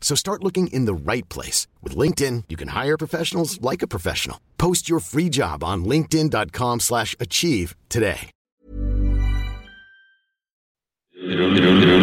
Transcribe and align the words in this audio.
So 0.00 0.16
start 0.16 0.42
looking 0.42 0.68
in 0.68 0.86
the 0.86 1.12
right 1.12 1.28
place. 1.28 1.66
With 1.82 1.96
LinkedIn, 1.96 2.44
you 2.48 2.56
can 2.56 2.68
hire 2.68 2.96
professionals 2.96 3.60
like 3.60 3.82
a 3.84 3.86
professional. 3.86 4.38
Post 4.56 4.88
your 4.88 5.00
free 5.00 5.28
job 5.28 5.62
on 5.62 5.84
linkedin.com 5.84 6.80
slash 6.80 7.14
achieve 7.20 7.76
today. 7.88 8.30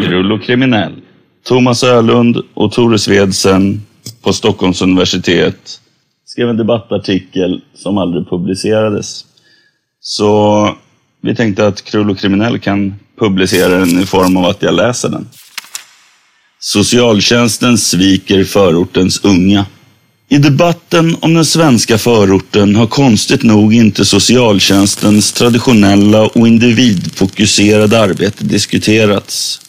Rull 0.10 0.32
och 0.32 0.44
kriminell. 0.44 1.02
Thomas 1.44 1.84
Ölund 1.84 2.38
och 2.54 2.72
Tore 2.72 3.00
Svedsen 3.00 3.82
på 4.22 4.34
Stockholms 4.34 4.82
universitet 4.82 5.82
skrev 6.26 6.50
en 6.50 6.58
debattartikel 6.58 7.62
som 7.74 7.98
aldrig 7.98 8.30
publicerades. 8.30 9.26
Så 10.00 10.70
vi 11.22 11.36
tänkte 11.36 11.68
att 11.68 11.82
Krull 11.82 12.10
och 12.10 12.18
kriminell 12.18 12.60
kan 12.60 12.96
publicera 13.20 13.78
den 13.78 14.00
i 14.00 14.06
form 14.06 14.38
av 14.38 14.46
att 14.46 14.62
jag 14.62 14.74
läser 14.74 15.10
den. 15.10 15.28
Socialtjänsten 16.68 17.78
sviker 17.78 18.44
förortens 18.44 19.20
unga. 19.24 19.66
I 20.30 20.38
debatten 20.38 21.18
om 21.20 21.34
den 21.34 21.46
svenska 21.46 21.98
förorten 21.98 22.76
har 22.76 22.88
konstigt 22.88 23.44
nog 23.44 23.74
inte 23.74 24.06
socialtjänstens 24.06 25.34
traditionella 25.34 26.22
och 26.22 26.48
individfokuserade 26.48 28.00
arbete 28.00 28.44
diskuterats. 28.44 29.62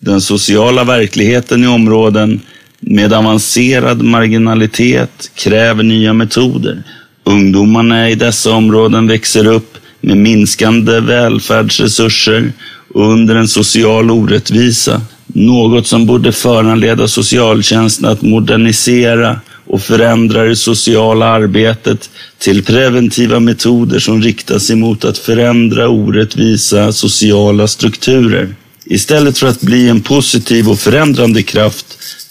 Den 0.00 0.20
sociala 0.20 0.84
verkligheten 0.84 1.64
i 1.64 1.66
områden 1.66 2.40
med 2.80 3.12
avancerad 3.12 4.02
marginalitet 4.02 5.30
kräver 5.34 5.82
nya 5.82 6.12
metoder. 6.12 6.82
Ungdomarna 7.24 8.10
i 8.10 8.14
dessa 8.14 8.52
områden 8.52 9.06
växer 9.06 9.46
upp 9.46 9.78
med 10.00 10.16
minskande 10.16 11.00
välfärdsresurser 11.00 12.52
och 12.94 13.12
under 13.12 13.34
en 13.34 13.48
social 13.48 14.10
orättvisa. 14.10 15.00
Något 15.38 15.86
som 15.86 16.06
borde 16.06 16.32
föranleda 16.32 17.08
socialtjänsten 17.08 18.04
att 18.04 18.22
modernisera 18.22 19.40
och 19.66 19.82
förändra 19.82 20.44
det 20.44 20.56
sociala 20.56 21.26
arbetet 21.26 22.10
till 22.38 22.64
preventiva 22.64 23.40
metoder 23.40 23.98
som 23.98 24.22
riktas 24.22 24.70
emot 24.70 25.04
att 25.04 25.18
förändra 25.18 25.88
orättvisa 25.88 26.92
sociala 26.92 27.68
strukturer. 27.68 28.54
Istället 28.84 29.38
för 29.38 29.46
att 29.46 29.60
bli 29.60 29.88
en 29.88 30.00
positiv 30.00 30.68
och 30.68 30.78
förändrande 30.78 31.42
kraft 31.42 31.86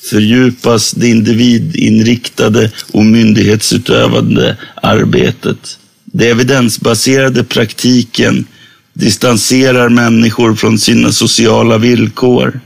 fördjupas 0.10 0.92
det 0.92 1.08
individinriktade 1.08 2.72
och 2.92 3.06
myndighetsutövande 3.06 4.58
arbetet. 4.82 5.80
Det 6.06 6.30
evidensbaserade 6.30 7.44
praktiken 7.44 8.46
distanserar 8.94 9.90
människor 9.90 10.56
från 10.56 10.80
sina 10.80 11.12
sociala 11.12 11.78
villkor. 11.78 12.62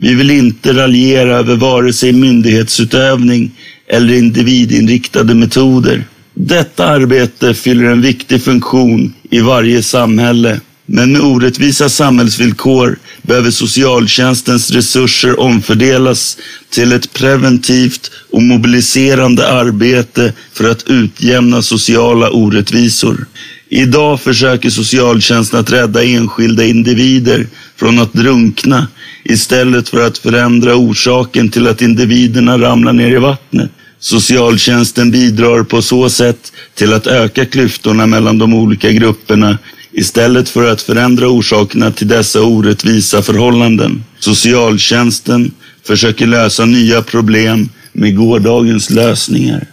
Vi 0.00 0.14
vill 0.14 0.30
inte 0.30 0.72
raljera 0.72 1.36
över 1.36 1.56
vare 1.56 1.92
sig 1.92 2.12
myndighetsutövning 2.12 3.50
eller 3.88 4.14
individinriktade 4.14 5.34
metoder. 5.34 6.04
Detta 6.34 6.86
arbete 6.86 7.54
fyller 7.54 7.84
en 7.84 8.02
viktig 8.02 8.42
funktion 8.42 9.14
i 9.30 9.40
varje 9.40 9.82
samhälle. 9.82 10.60
Men 10.86 11.12
med 11.12 11.20
orättvisa 11.20 11.88
samhällsvillkor 11.88 12.98
behöver 13.22 13.50
socialtjänstens 13.50 14.70
resurser 14.70 15.40
omfördelas 15.40 16.38
till 16.70 16.92
ett 16.92 17.12
preventivt 17.12 18.10
och 18.30 18.42
mobiliserande 18.42 19.48
arbete 19.48 20.32
för 20.52 20.70
att 20.70 20.90
utjämna 20.90 21.62
sociala 21.62 22.30
orättvisor. 22.30 23.26
Idag 23.68 24.20
försöker 24.20 24.70
socialtjänsten 24.70 25.60
att 25.60 25.72
rädda 25.72 26.04
enskilda 26.04 26.64
individer 26.64 27.46
från 27.76 27.98
att 27.98 28.12
drunkna 28.12 28.86
istället 29.24 29.88
för 29.88 30.06
att 30.06 30.18
förändra 30.18 30.76
orsaken 30.76 31.48
till 31.48 31.66
att 31.66 31.82
individerna 31.82 32.58
ramlar 32.58 32.92
ner 32.92 33.10
i 33.10 33.18
vattnet. 33.18 33.70
Socialtjänsten 34.00 35.10
bidrar 35.10 35.62
på 35.62 35.82
så 35.82 36.10
sätt 36.10 36.52
till 36.74 36.92
att 36.92 37.06
öka 37.06 37.46
klyftorna 37.46 38.06
mellan 38.06 38.38
de 38.38 38.54
olika 38.54 38.92
grupperna 38.92 39.58
istället 39.92 40.48
för 40.48 40.72
att 40.72 40.82
förändra 40.82 41.28
orsakerna 41.28 41.90
till 41.90 42.08
dessa 42.08 42.42
orättvisa 42.42 43.22
förhållanden. 43.22 44.04
Socialtjänsten 44.18 45.50
försöker 45.86 46.26
lösa 46.26 46.64
nya 46.64 47.02
problem 47.02 47.68
med 47.92 48.16
gårdagens 48.16 48.90
lösningar. 48.90 49.66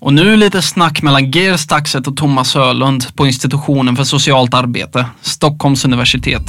Och 0.00 0.12
nu 0.12 0.36
lite 0.36 0.62
snack 0.62 1.02
mellan 1.02 1.30
Geir 1.30 1.56
Staxet 1.56 2.06
och 2.06 2.16
Thomas 2.16 2.56
Ölund 2.56 3.16
på 3.16 3.26
institutionen 3.26 3.96
för 3.96 4.04
socialt 4.04 4.54
arbete, 4.54 5.06
Stockholms 5.22 5.84
universitet. 5.84 6.42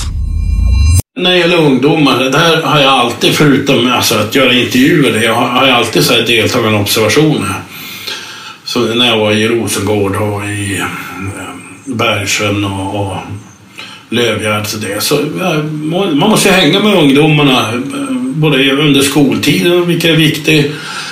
När 1.18 1.32
det 1.32 1.38
gäller 1.38 1.58
ungdomar, 1.58 2.20
det 2.20 2.30
där 2.30 2.62
har 2.62 2.80
jag 2.80 2.90
alltid, 2.90 3.34
förutom 3.34 3.92
alltså, 3.92 4.16
att 4.16 4.36
göra 4.36 4.54
intervjuer, 4.54 5.24
jag 5.24 5.34
har, 5.34 5.48
har 5.48 5.68
jag 5.68 5.78
alltid 5.78 6.04
så 6.04 6.14
här 6.14 6.22
deltagande 6.22 6.80
observationer. 6.80 7.54
Så 8.66 8.80
när 8.80 9.08
jag 9.08 9.18
var 9.18 9.32
i 9.32 9.48
Rosengård 9.48 10.16
och 10.16 10.46
i 10.46 10.78
eh, 10.80 10.86
Bergsjön 11.86 12.66
och, 12.66 13.02
och 13.02 13.18
Lövgärd 14.10 14.68
så 14.68 14.78
det. 14.78 15.04
Så, 15.04 15.20
ja, 15.40 15.54
man 15.94 16.30
måste 16.30 16.50
ju 16.50 16.56
hänga 16.56 16.80
med 16.80 16.94
ungdomarna 16.94 17.70
eh, 17.70 18.12
både 18.14 18.72
under 18.72 19.02
skoltiden, 19.02 19.88
vilket 19.88 20.12
är 20.12 20.16
viktigt, 20.16 20.72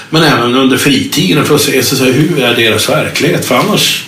men 0.10 0.24
även 0.24 0.56
under 0.56 0.78
fritiden 0.78 1.46
för 1.46 1.56
att 1.56 1.62
se 1.62 1.84
så, 1.84 1.96
så 1.96 2.06
här, 2.06 2.12
hur 2.12 2.44
är 2.44 2.56
deras 2.56 2.90
verklighet. 2.90 3.46
För 3.46 3.56
annars 3.56 4.04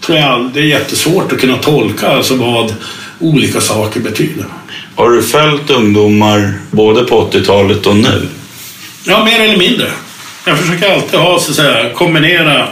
tror 0.00 0.18
jag 0.18 0.50
det 0.54 0.60
är 0.60 0.64
jättesvårt 0.64 1.32
att 1.32 1.40
kunna 1.40 1.56
tolka 1.56 2.08
alltså, 2.08 2.34
vad 2.34 2.74
olika 3.18 3.60
saker 3.60 4.00
betyder. 4.00 4.44
Har 4.96 5.10
du 5.10 5.22
följt 5.22 5.70
ungdomar 5.70 6.52
både 6.70 7.04
på 7.04 7.30
80-talet 7.30 7.86
och 7.86 7.96
nu? 7.96 8.28
Ja, 9.04 9.24
mer 9.24 9.40
eller 9.40 9.56
mindre. 9.56 9.90
Jag 10.46 10.58
försöker 10.58 10.92
alltid 10.94 11.20
ha, 11.20 11.38
så 11.38 11.50
att 11.50 11.56
säga, 11.56 11.90
kombinera 11.94 12.68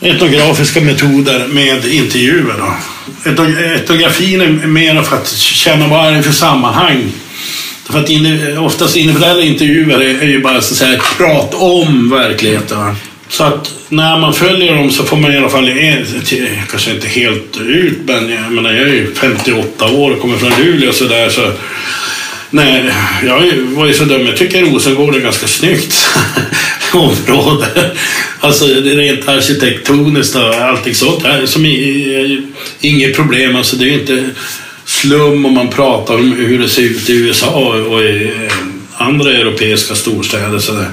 etnografiska 0.00 0.80
metoder 0.80 1.46
med 1.48 1.84
intervjuer. 1.86 2.54
Då. 2.58 2.74
Etnografin 3.74 4.40
är 4.40 4.66
mer 4.66 5.02
för 5.02 5.16
att 5.16 5.28
känna 5.36 5.88
vad 5.88 6.12
det 6.12 6.18
är 6.18 6.22
för 6.22 6.32
sammanhang 6.32 7.12
För 7.90 7.98
att 7.98 8.10
in, 8.10 8.58
oftast 8.58 8.96
individuella 8.96 9.42
intervjuer 9.42 10.00
är, 10.00 10.22
är 10.22 10.26
ju 10.26 10.42
bara 10.42 10.60
så 10.62 10.74
att 10.74 10.78
säga 10.78 11.00
prat 11.16 11.54
om 11.54 12.10
verkligheten. 12.10 12.96
Så 13.28 13.44
att 13.44 13.74
när 13.88 14.18
man 14.18 14.34
följer 14.34 14.74
dem 14.74 14.90
så 14.90 15.04
får 15.04 15.16
man 15.16 15.32
i 15.32 15.36
alla 15.36 15.48
fall, 15.48 15.68
en- 15.68 16.06
till- 16.24 16.48
kanske 16.70 16.90
inte 16.90 17.08
helt 17.08 17.56
ut, 17.60 17.98
men 18.04 18.30
jag, 18.32 18.52
menar, 18.52 18.72
jag 18.72 18.88
är 18.88 18.92
ju 18.92 19.14
58 19.14 19.86
år 19.90 20.10
och 20.10 20.20
kommer 20.20 20.36
från 20.38 20.52
Luleå 20.64 20.88
och 20.88 20.94
sådär. 20.94 21.28
Så, 21.28 21.50
nej, 22.50 22.84
jag 23.26 23.40
var 23.56 23.86
ju 23.86 23.94
så 23.94 24.04
dum. 24.04 24.26
Jag 24.26 24.36
tycker 24.36 24.62
Rosengård 24.64 25.14
är 25.16 25.20
ganska 25.20 25.46
snyggt 25.46 26.06
område. 26.92 27.90
Alltså 28.40 28.66
det 28.66 28.92
är 28.92 28.96
rent 28.96 29.28
arkitektoniskt 29.28 30.36
och 30.36 30.54
allting 30.54 30.94
sånt. 30.94 31.22
Här, 31.24 31.46
som 31.46 31.66
inget 32.80 33.16
problem. 33.16 33.56
Alltså 33.56 33.76
det 33.76 33.84
är 33.84 33.88
ju 33.88 34.00
inte 34.00 34.30
slum 34.84 35.46
om 35.46 35.52
man 35.54 35.68
pratar 35.68 36.14
om 36.14 36.32
hur 36.32 36.58
det 36.58 36.68
ser 36.68 36.82
ut 36.82 37.10
i 37.10 37.12
USA 37.12 37.46
och, 37.50 37.92
och 37.94 38.00
i 38.02 38.24
eh, 38.46 38.52
andra 38.96 39.30
europeiska 39.30 39.94
storstäder. 39.94 40.58
Så 40.58 40.72
där. 40.72 40.86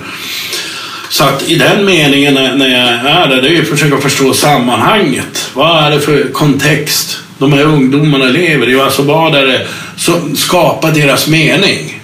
Så 1.10 1.24
att 1.24 1.50
i 1.50 1.56
den 1.56 1.86
meningen 1.86 2.34
när, 2.34 2.70
jag 2.70 2.90
är 3.16 3.30
där, 3.30 3.42
det 3.42 3.48
är 3.48 3.52
ju 3.52 3.62
att 3.62 3.68
försöka 3.68 3.98
förstå 3.98 4.34
sammanhanget. 4.34 5.52
Vad 5.54 5.84
är 5.84 5.92
det 5.92 6.00
för 6.00 6.32
kontext 6.34 7.20
de 7.38 7.54
här 7.54 7.64
ungdomarna 7.64 8.26
lever 8.26 8.70
i? 8.70 8.80
Alltså 8.82 9.02
vad 9.02 9.36
är 9.36 9.46
det 9.46 9.68
som 9.98 10.36
skapar 10.36 10.92
deras 10.92 11.28
mening? 11.28 12.02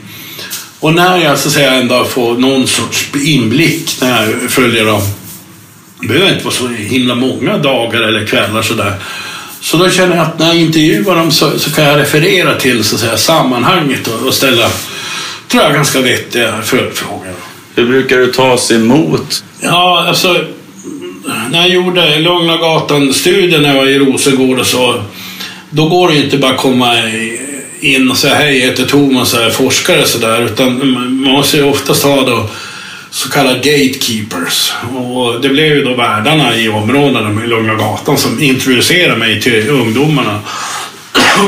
Och 0.79 0.93
när 0.93 1.17
jag 1.17 1.39
så 1.39 1.47
att 1.47 1.53
säga 1.53 1.73
ändå 1.73 2.05
får 2.05 2.37
någon 2.37 2.67
sorts 2.67 3.09
inblick 3.15 3.97
när 4.01 4.25
jag 4.25 4.51
följer 4.51 4.85
dem, 4.85 5.01
det 6.01 6.07
behöver 6.07 6.31
inte 6.31 6.43
vara 6.43 6.55
så 6.55 6.67
himla 6.67 7.15
många 7.15 7.57
dagar 7.57 8.01
eller 8.01 8.25
kvällar 8.25 8.61
sådär. 8.61 8.93
Så 9.61 9.77
då 9.77 9.89
känner 9.89 10.15
jag 10.15 10.25
att 10.25 10.39
när 10.39 10.47
jag 10.47 10.55
intervjuar 10.55 11.15
dem 11.15 11.31
så, 11.31 11.59
så 11.59 11.71
kan 11.71 11.83
jag 11.83 11.99
referera 11.99 12.55
till 12.55 12.83
så 12.83 12.95
att 12.95 13.01
säga, 13.01 13.17
sammanhanget 13.17 14.07
och, 14.07 14.27
och 14.27 14.33
ställa, 14.33 14.69
tror 15.47 15.63
jag, 15.63 15.73
ganska 15.73 16.01
vettiga 16.01 16.61
följdfrågor. 16.61 17.35
Hur 17.81 17.87
brukar 17.87 18.17
du 18.17 18.31
tas 18.31 18.71
emot? 18.71 19.43
Ja, 19.61 20.05
alltså 20.07 20.45
när 21.51 21.59
jag 21.59 21.69
gjorde 21.69 22.19
Lugna 22.19 22.57
Gatan-studien 22.57 23.61
när 23.61 23.69
jag 23.69 23.75
var 23.75 23.87
i 23.87 23.99
Rosengård 23.99 24.59
och 24.59 24.65
så, 24.65 25.03
då 25.69 25.89
går 25.89 26.07
det 26.07 26.15
ju 26.15 26.23
inte 26.23 26.37
bara 26.37 26.51
att 26.51 26.57
komma 26.57 26.95
in 27.79 28.11
och 28.11 28.17
säga 28.17 28.35
hej, 28.35 28.57
jag 28.57 28.67
heter 28.67 28.85
Thomas 28.85 29.33
och 29.33 29.39
jag 29.39 29.47
är 29.47 29.51
forskare 29.51 30.01
och 30.01 30.07
sådär, 30.07 30.41
utan 30.45 30.91
man 30.91 31.13
måste 31.13 31.57
ju 31.57 31.63
oftast 31.63 32.03
ha 32.03 32.25
då 32.25 32.49
så 33.09 33.29
kallade 33.29 33.55
gatekeepers. 33.55 34.73
Och 34.95 35.41
det 35.41 35.49
blev 35.49 35.67
ju 35.67 35.83
då 35.83 35.93
värdarna 35.93 36.57
i 36.57 36.69
områdena 36.69 37.29
med 37.29 37.49
Lugna 37.49 37.75
Gatan 37.75 38.17
som 38.17 38.43
introducerade 38.43 39.17
mig 39.17 39.41
till 39.41 39.69
ungdomarna 39.69 40.39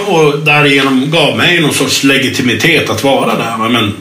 och 0.07 0.39
därigenom 0.39 1.11
gav 1.11 1.37
mig 1.37 1.61
någon 1.61 1.73
sorts 1.73 2.03
legitimitet 2.03 2.89
att 2.89 3.03
vara 3.03 3.35
där. 3.35 3.69
Men 3.69 3.93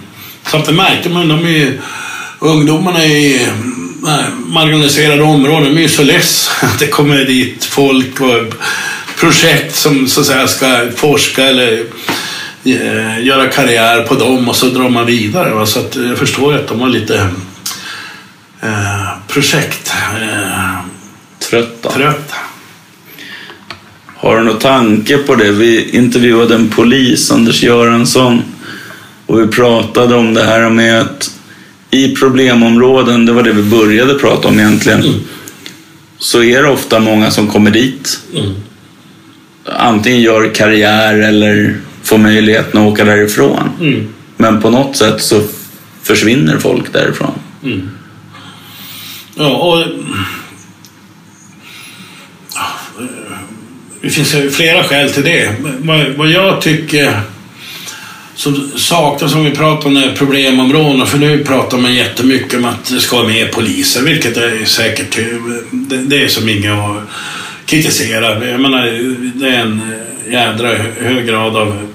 samtidigt 0.47 0.77
märkte 0.77 1.09
man 1.09 1.29
de 1.29 1.45
är 1.45 1.51
ju, 1.51 1.79
ungdomarna 2.43 3.05
i 3.05 3.45
eh, 4.07 4.29
marginaliserade 4.47 5.23
områden, 5.23 5.75
de 5.75 5.85
är 5.85 5.89
så 5.89 6.03
less 6.03 6.51
att 6.63 6.79
det 6.79 6.87
kommer 6.87 7.25
dit 7.25 7.65
folk 7.65 8.21
och 8.21 8.55
projekt 9.17 9.77
som 9.77 10.09
så 10.09 10.21
att 10.21 10.27
säga 10.27 10.49
ska 10.49 10.91
forska 10.97 11.45
eller 11.45 11.85
eh, 12.65 13.25
göra 13.27 13.49
karriär 13.49 14.03
på 14.03 14.15
dem 14.15 14.49
och 14.49 14.57
så 14.57 14.67
drar 14.67 14.89
man 14.89 15.07
vidare. 15.07 15.67
Så 15.67 15.79
att 15.79 15.97
jag 15.97 16.19
förstår 16.19 16.55
att 16.55 16.69
de 16.69 16.81
har 16.81 16.89
lite 16.89 17.29
eh, 18.63 19.09
projekt 19.29 19.93
eh, 20.23 20.79
Trötta? 21.51 21.91
trött. 21.91 22.33
Har 24.17 24.37
du 24.37 24.45
någon 24.45 24.59
tanke 24.59 25.19
på 25.19 25.35
det? 25.35 25.51
Vi 25.51 25.91
intervjuade 25.91 26.55
en 26.55 26.69
polis, 26.69 27.31
Anders 27.31 27.63
Göransson, 27.63 28.43
och 29.27 29.41
vi 29.41 29.47
pratade 29.47 30.15
om 30.15 30.35
det 30.35 30.45
här 30.45 30.71
med 30.71 31.01
att 31.01 31.31
i 31.95 32.17
problemområden, 32.17 33.27
det 33.27 33.33
var 33.33 33.43
det 33.43 33.53
vi 33.53 33.63
började 33.63 34.15
prata 34.15 34.49
om 34.49 34.59
egentligen, 34.59 35.05
så 36.19 36.43
är 36.43 36.63
det 36.63 36.69
ofta 36.69 37.01
många 37.01 37.31
som 37.31 37.49
kommer 37.49 37.71
dit. 37.71 38.21
Antingen 39.65 40.21
gör 40.21 40.55
karriär 40.55 41.19
eller 41.19 41.77
får 42.03 42.19
möjligheten 42.19 42.81
att 42.81 42.93
åka 42.93 43.05
därifrån. 43.05 43.69
Men 44.37 44.63
på 44.63 44.71
något 44.71 44.97
sätt 44.97 45.23
så 45.23 45.43
försvinner 46.03 46.59
folk 46.59 46.93
därifrån. 46.93 47.33
Ja, 49.35 49.49
och... 49.49 49.85
Det 54.03 54.11
finns 54.11 54.35
ju 54.35 54.51
flera 54.51 54.85
skäl 54.85 55.11
till 55.11 55.25
det. 55.25 55.55
Vad 56.17 56.31
jag 56.31 56.61
tycker 56.61 57.21
som 58.43 58.71
saknas 58.77 59.35
om 59.35 59.45
vi 59.45 59.51
pratar 59.51 59.89
om 59.89 59.95
det 59.95 60.13
problemområdena, 60.17 61.07
för 61.07 61.19
nu 61.19 61.45
pratar 61.45 61.79
man 61.79 61.95
jättemycket 61.95 62.55
om 62.55 62.65
att 62.65 62.85
det 62.85 63.01
ska 63.01 63.17
vara 63.17 63.29
mer 63.29 63.47
poliser, 63.47 64.03
vilket 64.03 64.37
är 64.37 64.65
säkert, 64.65 65.19
eh, 65.19 65.25
det, 65.71 65.97
det 65.97 66.25
är 66.25 66.29
som 66.29 66.49
inget 66.49 66.73
att 66.73 67.03
kritisera. 67.67 68.47
Jag 68.47 68.61
menar, 68.61 68.83
det 69.35 69.49
är 69.49 69.61
en 69.61 69.81
eh, 70.27 70.33
jädra 70.33 70.75
hög 71.01 71.27
grad 71.27 71.57
av 71.57 71.89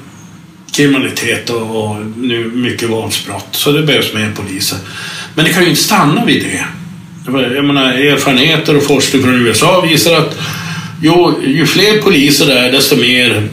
kriminalitet 0.71 1.49
och, 1.49 1.83
och 1.83 1.95
nu 2.17 2.51
mycket 2.53 2.89
våldsbrott, 2.89 3.47
så 3.51 3.71
det 3.71 3.83
behövs 3.83 4.13
mer 4.13 4.31
poliser. 4.35 4.77
Men 5.35 5.45
det 5.45 5.51
kan 5.53 5.63
ju 5.63 5.69
inte 5.69 5.81
stanna 5.81 6.25
vid 6.25 6.43
det. 6.43 6.65
Jag 7.55 7.65
menar, 7.65 7.93
erfarenheter 7.93 8.77
och 8.77 8.83
forskning 8.83 9.23
från 9.23 9.47
USA 9.47 9.81
visar 9.81 10.13
att 10.13 10.39
jo, 11.01 11.41
ju 11.45 11.65
fler 11.65 12.01
poliser 12.01 12.45
det 12.45 12.59
är, 12.59 12.71
desto 12.71 12.95
mer 12.95 13.49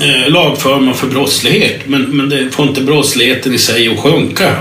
eh, 0.00 0.32
lagför 0.32 0.80
man 0.80 0.94
för 0.94 1.06
brottslighet. 1.06 1.80
Men, 1.86 2.02
men 2.02 2.28
det 2.28 2.50
får 2.50 2.68
inte 2.68 2.80
brottsligheten 2.80 3.54
i 3.54 3.58
sig 3.58 3.88
att 3.88 4.00
sjunka. 4.00 4.56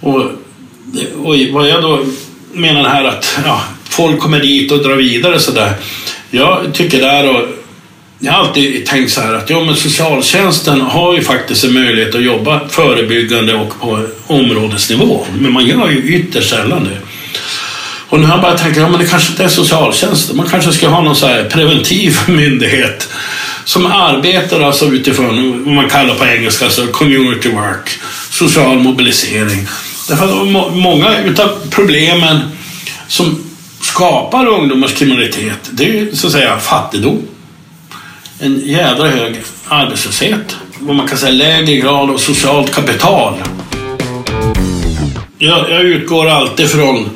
Och, 0.00 0.20
och 1.16 1.36
vad 1.50 1.68
jag 1.68 1.82
då 1.82 2.04
menar 2.52 2.88
här 2.88 3.04
att 3.04 3.38
ja, 3.44 3.62
folk 3.84 4.20
kommer 4.20 4.40
dit 4.40 4.72
och 4.72 4.82
drar 4.82 4.96
vidare 4.96 5.40
sådär. 5.40 5.72
Jag 6.30 6.74
tycker 6.74 7.00
där 7.00 7.30
och 7.30 7.48
jag 8.22 8.32
har 8.32 8.40
alltid 8.40 8.86
tänkt 8.86 9.12
så 9.12 9.20
här 9.20 9.34
att 9.34 9.50
ja, 9.50 9.64
men 9.64 9.76
socialtjänsten 9.76 10.80
har 10.80 11.14
ju 11.14 11.22
faktiskt 11.22 11.64
en 11.64 11.74
möjlighet 11.74 12.14
att 12.14 12.22
jobba 12.22 12.68
förebyggande 12.68 13.54
och 13.54 13.80
på 13.80 14.06
områdesnivå. 14.26 15.26
Men 15.38 15.52
man 15.52 15.66
gör 15.66 15.90
ju 15.90 16.14
ytterst 16.14 16.50
sällan 16.50 16.84
det. 16.84 16.98
Och 18.08 18.20
nu 18.20 18.26
har 18.26 18.34
jag 18.34 18.42
bara 18.42 18.58
tänkt, 18.58 18.76
ja 18.76 18.88
men 18.88 19.00
det 19.00 19.06
kanske 19.06 19.30
inte 19.30 19.44
är 19.44 19.48
socialtjänsten. 19.48 20.36
Man 20.36 20.48
kanske 20.48 20.72
ska 20.72 20.88
ha 20.88 21.02
någon 21.02 21.16
så 21.16 21.26
här 21.26 21.44
preventiv 21.44 22.16
myndighet 22.28 23.08
som 23.70 23.86
arbetar 23.86 24.60
alltså 24.60 24.86
utifrån 24.86 25.64
vad 25.64 25.74
man 25.74 25.88
kallar 25.88 26.14
på 26.14 26.26
engelska 26.26 26.64
alltså 26.64 26.86
community 26.86 27.48
work, 27.48 27.98
social 28.30 28.78
mobilisering. 28.78 29.66
Därför 30.08 30.24
att 30.24 30.74
många 30.74 31.24
utav 31.24 31.48
problemen 31.70 32.40
som 33.08 33.44
skapar 33.80 34.46
ungdomars 34.46 34.94
kriminalitet, 34.94 35.70
det 35.70 35.84
är 35.84 35.92
ju 35.92 36.16
så 36.16 36.26
att 36.26 36.32
säga 36.32 36.58
fattigdom. 36.58 37.22
En 38.38 38.60
jädra 38.60 39.08
hög 39.08 39.34
arbetslöshet. 39.68 40.56
Vad 40.78 40.96
man 40.96 41.08
kan 41.08 41.18
säga 41.18 41.32
lägre 41.32 41.76
grad 41.76 42.10
av 42.10 42.18
socialt 42.18 42.74
kapital. 42.74 43.34
Jag, 45.38 45.70
jag 45.70 45.80
utgår 45.80 46.28
alltid 46.28 46.70
från 46.70 47.10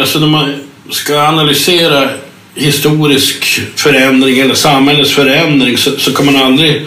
alltså 0.00 0.18
när 0.18 0.26
man 0.26 0.54
ska 0.90 1.20
analysera 1.20 2.10
historisk 2.58 3.60
förändring 3.76 4.38
eller 4.38 4.54
samhällets 4.54 5.12
förändring 5.12 5.78
så, 5.78 5.90
så 5.98 6.12
kan 6.12 6.26
man 6.26 6.36
aldrig 6.36 6.86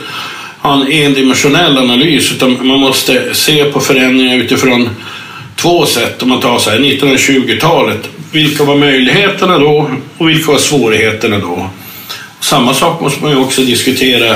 ha 0.59 0.73
en 0.73 0.91
endimensionell 0.91 1.77
analys 1.77 2.31
utan 2.31 2.67
man 2.67 2.79
måste 2.79 3.33
se 3.33 3.65
på 3.65 3.79
förändringar 3.79 4.37
utifrån 4.37 4.89
två 5.55 5.85
sätt. 5.85 6.23
Om 6.23 6.29
man 6.29 6.41
tar 6.41 6.59
så 6.59 6.69
1920-talet. 6.69 8.09
Vilka 8.31 8.63
var 8.63 8.75
möjligheterna 8.75 9.59
då 9.59 9.91
och 10.17 10.29
vilka 10.29 10.51
var 10.51 10.59
svårigheterna 10.59 11.39
då? 11.39 11.69
Samma 12.39 12.73
sak 12.73 13.01
måste 13.01 13.23
man 13.23 13.31
ju 13.31 13.37
också 13.37 13.61
diskutera 13.61 14.35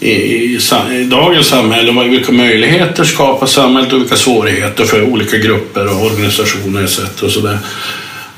i, 0.00 0.10
i, 0.10 0.58
i 0.92 1.04
dagens 1.04 1.46
samhälle. 1.46 2.08
Vilka 2.08 2.32
möjligheter 2.32 3.04
skapar 3.04 3.46
samhället 3.46 3.92
och 3.92 4.00
vilka 4.00 4.16
svårigheter 4.16 4.84
för 4.84 5.02
olika 5.02 5.36
grupper 5.36 5.86
och 5.86 6.06
organisationer 6.06 6.84
etc. 6.84 7.22
Och 7.22 7.30
så 7.30 7.40
där. 7.40 7.58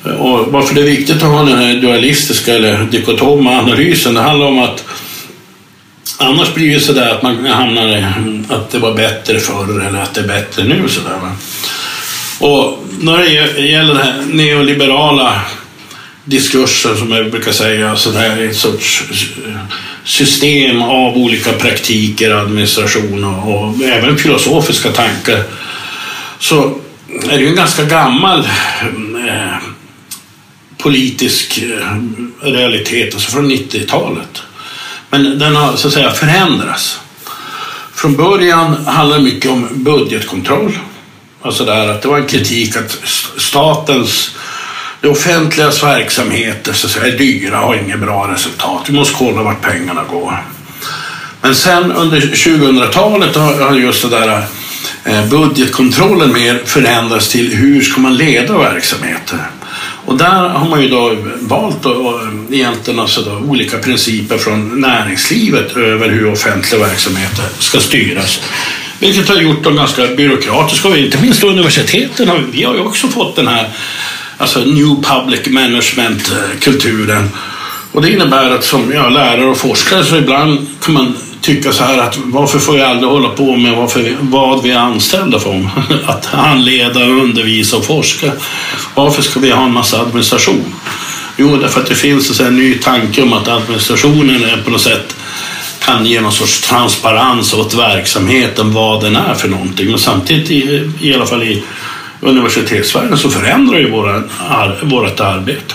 Och 0.02 0.52
varför 0.52 0.74
det 0.74 0.80
är 0.80 0.84
viktigt 0.84 1.16
att 1.16 1.28
ha 1.28 1.42
den 1.42 1.58
här 1.58 1.74
dualistiska 1.74 2.54
eller 2.54 2.84
dikotoma 2.84 3.58
analysen, 3.58 4.14
det 4.14 4.20
handlar 4.20 4.46
om 4.46 4.58
att 4.58 4.84
annars 6.18 6.54
blir 6.54 6.74
det 6.74 6.80
sådär 6.80 7.10
att 7.10 7.22
man 7.22 7.46
hamnar 7.46 7.88
i 7.88 8.04
att 8.48 8.70
det 8.70 8.78
var 8.78 8.94
bättre 8.94 9.40
förr 9.40 9.86
eller 9.86 9.98
att 9.98 10.14
det 10.14 10.20
är 10.20 10.26
bättre 10.28 10.64
nu. 10.64 10.88
Så 10.88 11.00
där, 11.00 11.18
va? 11.18 11.32
Och 12.40 12.84
när 13.00 13.18
det 13.18 13.66
gäller 13.66 13.94
den 13.94 14.02
här 14.02 14.24
neoliberala 14.32 15.40
diskursen 16.24 16.96
som 16.96 17.12
jag 17.12 17.30
brukar 17.30 17.52
säga, 17.52 17.96
så 17.96 18.10
där, 18.10 18.44
ett 18.44 18.56
sorts 18.56 19.04
system 20.04 20.82
av 20.82 21.16
olika 21.16 21.52
praktiker, 21.52 22.30
administration 22.30 23.24
och, 23.24 23.64
och 23.64 23.82
även 23.84 24.18
filosofiska 24.18 24.90
tankar. 24.90 25.42
Så 26.38 26.74
är 27.30 27.36
det 27.36 27.40
ju 27.40 27.48
en 27.48 27.56
ganska 27.56 27.84
gammal 27.84 28.38
eh, 29.28 29.56
politisk 30.82 31.58
eh, 31.58 31.96
realitet, 32.40 33.14
alltså 33.14 33.30
från 33.30 33.50
90-talet. 33.50 34.42
Men 35.10 35.38
den 35.38 35.56
har 35.56 35.76
så 35.76 35.88
att 35.88 35.94
säga 35.94 36.10
förändrats. 36.10 37.00
från 37.94 38.16
början 38.16 38.86
handlade 38.86 39.22
det 39.22 39.24
mycket 39.24 39.50
om 39.50 39.68
budgetkontroll. 39.72 40.78
Alltså 41.42 41.64
där 41.64 41.88
att 41.88 42.02
det 42.02 42.08
var 42.08 42.18
en 42.18 42.26
kritik 42.26 42.76
att 42.76 42.98
statens, 43.36 44.36
det 45.00 45.08
offentligas 45.08 45.82
verksamheter 45.82 46.72
så 46.72 46.86
att 46.86 46.92
säga, 46.92 47.14
är 47.14 47.18
dyra 47.18 47.60
och 47.60 47.66
har 47.66 47.74
inget 47.74 48.00
bra 48.00 48.28
resultat. 48.32 48.82
Vi 48.88 48.92
måste 48.92 49.14
kolla 49.18 49.42
vart 49.42 49.62
pengarna 49.62 50.04
går. 50.10 50.44
Men 51.42 51.54
sen 51.54 51.92
under 51.92 52.20
2000-talet 52.20 53.36
har 53.36 53.74
just 53.74 54.02
det 54.02 54.08
där 54.08 54.44
eh, 55.04 55.26
budgetkontrollen 55.26 56.32
mer 56.32 56.62
förändrats 56.64 57.28
till 57.28 57.56
hur 57.56 57.80
ska 57.80 58.00
man 58.00 58.16
leda 58.16 58.58
verksamheter. 58.58 59.38
Och 60.10 60.16
där 60.16 60.48
har 60.48 60.68
man 60.68 60.82
ju 60.82 60.88
då 60.88 61.16
valt 61.40 61.82
då, 61.82 62.20
eh, 62.22 62.56
egentligen 62.58 63.00
alltså 63.00 63.20
då, 63.22 63.30
olika 63.30 63.78
principer 63.78 64.38
från 64.38 64.80
näringslivet 64.80 65.76
över 65.76 66.08
hur 66.08 66.32
offentliga 66.32 66.80
verksamheter 66.80 67.44
ska 67.58 67.80
styras. 67.80 68.40
Vilket 68.98 69.28
har 69.28 69.36
gjort 69.36 69.64
dem 69.64 69.76
ganska 69.76 70.06
byråkratiska 70.06 70.88
och 70.88 70.96
inte 70.96 71.22
minst 71.22 71.44
universiteten. 71.44 72.28
Har, 72.28 72.44
vi 72.52 72.62
har 72.62 72.74
ju 72.74 72.80
också 72.80 73.08
fått 73.08 73.36
den 73.36 73.48
här 73.48 73.68
alltså 74.38 74.60
New 74.60 75.02
Public 75.02 75.46
Management-kulturen. 75.46 77.24
Eh, 77.24 77.30
och 77.92 78.02
det 78.02 78.10
innebär 78.10 78.50
att 78.50 78.64
som 78.64 78.92
ja, 78.92 79.08
lärare 79.08 79.46
och 79.46 79.58
forskare 79.58 80.04
så 80.04 80.16
ibland 80.16 80.66
kan 80.80 80.94
man 80.94 81.14
tycka 81.40 81.72
så 81.72 81.84
här 81.84 81.98
att 81.98 82.16
varför 82.24 82.58
får 82.58 82.78
jag 82.78 82.90
aldrig 82.90 83.10
hålla 83.10 83.28
på 83.28 83.56
med 83.56 83.76
varför, 83.76 84.16
vad 84.20 84.62
vi 84.62 84.70
är 84.70 84.78
anställda 84.78 85.40
för? 85.40 85.68
Att 86.06 86.26
handleda, 86.26 87.04
undervisa 87.04 87.76
och 87.76 87.84
forska. 87.84 88.32
Varför 88.94 89.22
ska 89.22 89.40
vi 89.40 89.50
ha 89.50 89.64
en 89.64 89.72
massa 89.72 90.00
administration? 90.00 90.74
Jo, 91.36 91.56
därför 91.56 91.80
att 91.80 91.86
det 91.86 91.94
finns 91.94 92.40
en 92.40 92.56
ny 92.56 92.74
tanke 92.74 93.22
om 93.22 93.32
att 93.32 93.48
administrationen 93.48 94.44
är 94.44 94.62
på 94.64 94.70
något 94.70 94.80
sätt 94.80 95.16
kan 95.84 96.06
ge 96.06 96.20
någon 96.20 96.32
sorts 96.32 96.60
transparens 96.60 97.54
åt 97.54 97.74
verksamheten, 97.74 98.72
vad 98.72 99.02
den 99.02 99.16
är 99.16 99.34
för 99.34 99.48
någonting. 99.48 99.90
Men 99.90 99.98
samtidigt, 99.98 100.50
i, 100.50 100.90
i 101.00 101.14
alla 101.14 101.26
fall 101.26 101.42
i 101.42 101.62
universitetsvärlden, 102.20 103.18
så 103.18 103.30
förändrar 103.30 103.78
ju 103.78 103.90
våra, 103.90 104.22
ar, 104.48 104.78
vårt 104.82 105.20
arbete. 105.20 105.74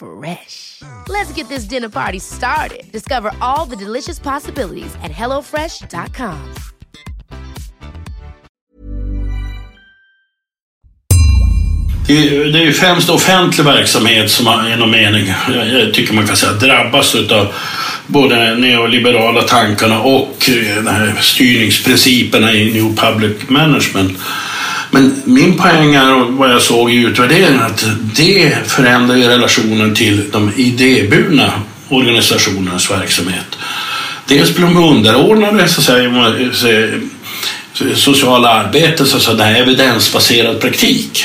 Fresh. 0.00 0.82
Let's 1.08 1.30
get 1.32 1.48
this 1.48 1.64
dinner 1.64 1.90
party 1.90 2.18
started. 2.18 2.90
Discover 2.90 3.32
all 3.42 3.66
the 3.66 3.76
delicious 3.76 4.18
possibilities 4.18 4.94
at 5.02 5.10
hellofresh.com. 5.10 6.54
Det 12.06 12.58
är 12.58 12.64
ju 12.64 12.72
främst 12.72 13.10
offentlig 13.10 13.64
verksamhet 13.64 14.30
som 14.30 14.46
i 14.46 14.76
någon 14.76 14.90
mening, 14.90 15.32
jag 15.48 15.94
tycker 15.94 16.14
man 16.14 16.26
kan 16.26 16.36
säga, 16.36 16.52
drabbas 16.52 17.14
av 17.14 17.54
både 18.06 18.54
neoliberala 18.54 19.42
tankarna 19.42 20.00
och 20.00 20.48
eh, 20.48 20.82
de 20.84 20.90
här 20.90 21.18
styrningsprinciperna 21.20 22.52
i 22.52 22.72
New 22.72 22.96
Public 22.96 23.48
Management. 23.48 24.18
Men 24.90 25.22
min 25.24 25.56
poäng 25.56 25.94
är, 25.94 26.14
och 26.14 26.32
vad 26.32 26.50
jag 26.50 26.62
såg 26.62 26.92
i 26.92 26.96
utvärderingen, 26.96 27.62
att 27.62 27.84
det 28.16 28.56
förändrar 28.66 29.16
ju 29.16 29.28
relationen 29.28 29.94
till 29.94 30.30
de 30.32 30.52
idéburna 30.56 31.52
organisationernas 31.88 32.90
verksamhet. 32.90 33.58
Dels 34.26 34.54
blir 34.54 34.66
de 34.66 34.76
underordnade 34.76 35.68
så 35.68 35.80
att 35.80 35.84
säga, 35.84 36.94
sociala 37.94 38.48
arbetet, 38.48 39.08
så 39.08 39.16
att 39.16 39.22
säga, 39.22 39.56
evidensbaserad 39.56 40.60
praktik. 40.60 41.24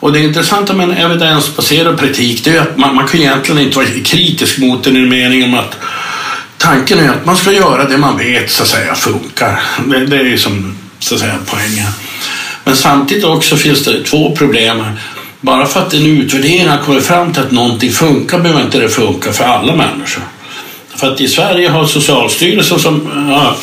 Och 0.00 0.12
det 0.12 0.20
intressanta 0.20 0.74
med 0.74 0.90
en 0.90 0.96
evidensbaserad 0.96 1.98
praktik 1.98 2.44
det 2.44 2.56
är 2.56 2.60
att 2.60 2.76
man, 2.76 2.94
man 2.94 3.08
kan 3.08 3.20
egentligen 3.20 3.60
inte 3.60 3.76
vara 3.76 3.86
kritisk 4.04 4.58
mot 4.58 4.84
den 4.84 4.96
i 4.96 5.06
meningen 5.06 5.54
att 5.54 5.76
tanken 6.58 6.98
är 6.98 7.08
att 7.08 7.26
man 7.26 7.36
ska 7.36 7.52
göra 7.52 7.88
det 7.88 7.98
man 7.98 8.18
vet 8.18 8.50
så 8.50 8.62
att 8.62 8.68
säga 8.68 8.94
funkar. 8.94 9.62
Det, 9.86 10.06
det 10.06 10.16
är 10.16 10.24
ju 10.24 10.38
som 10.38 10.76
så 10.98 11.14
att 11.14 11.20
säga 11.20 11.38
poängen. 11.46 11.86
Men 12.66 12.76
samtidigt 12.76 13.24
också 13.24 13.56
finns 13.56 13.84
det 13.84 14.04
två 14.04 14.36
problem. 14.36 14.82
Bara 15.40 15.66
för 15.66 15.80
att 15.80 15.94
en 15.94 16.06
utvärdering 16.06 16.68
har 16.68 16.78
kommit 16.78 17.04
fram 17.04 17.32
till 17.32 17.42
att 17.42 17.50
någonting 17.50 17.90
funkar 17.90 18.38
behöver 18.38 18.62
inte 18.62 18.78
det 18.78 18.88
funka 18.88 19.32
för 19.32 19.44
alla 19.44 19.76
människor. 19.76 20.22
För 20.96 21.12
att 21.12 21.20
i 21.20 21.28
Sverige 21.28 21.68
har 21.68 21.86
Socialstyrelsen 21.86 22.78
som 22.78 23.08
ja, 23.30 23.56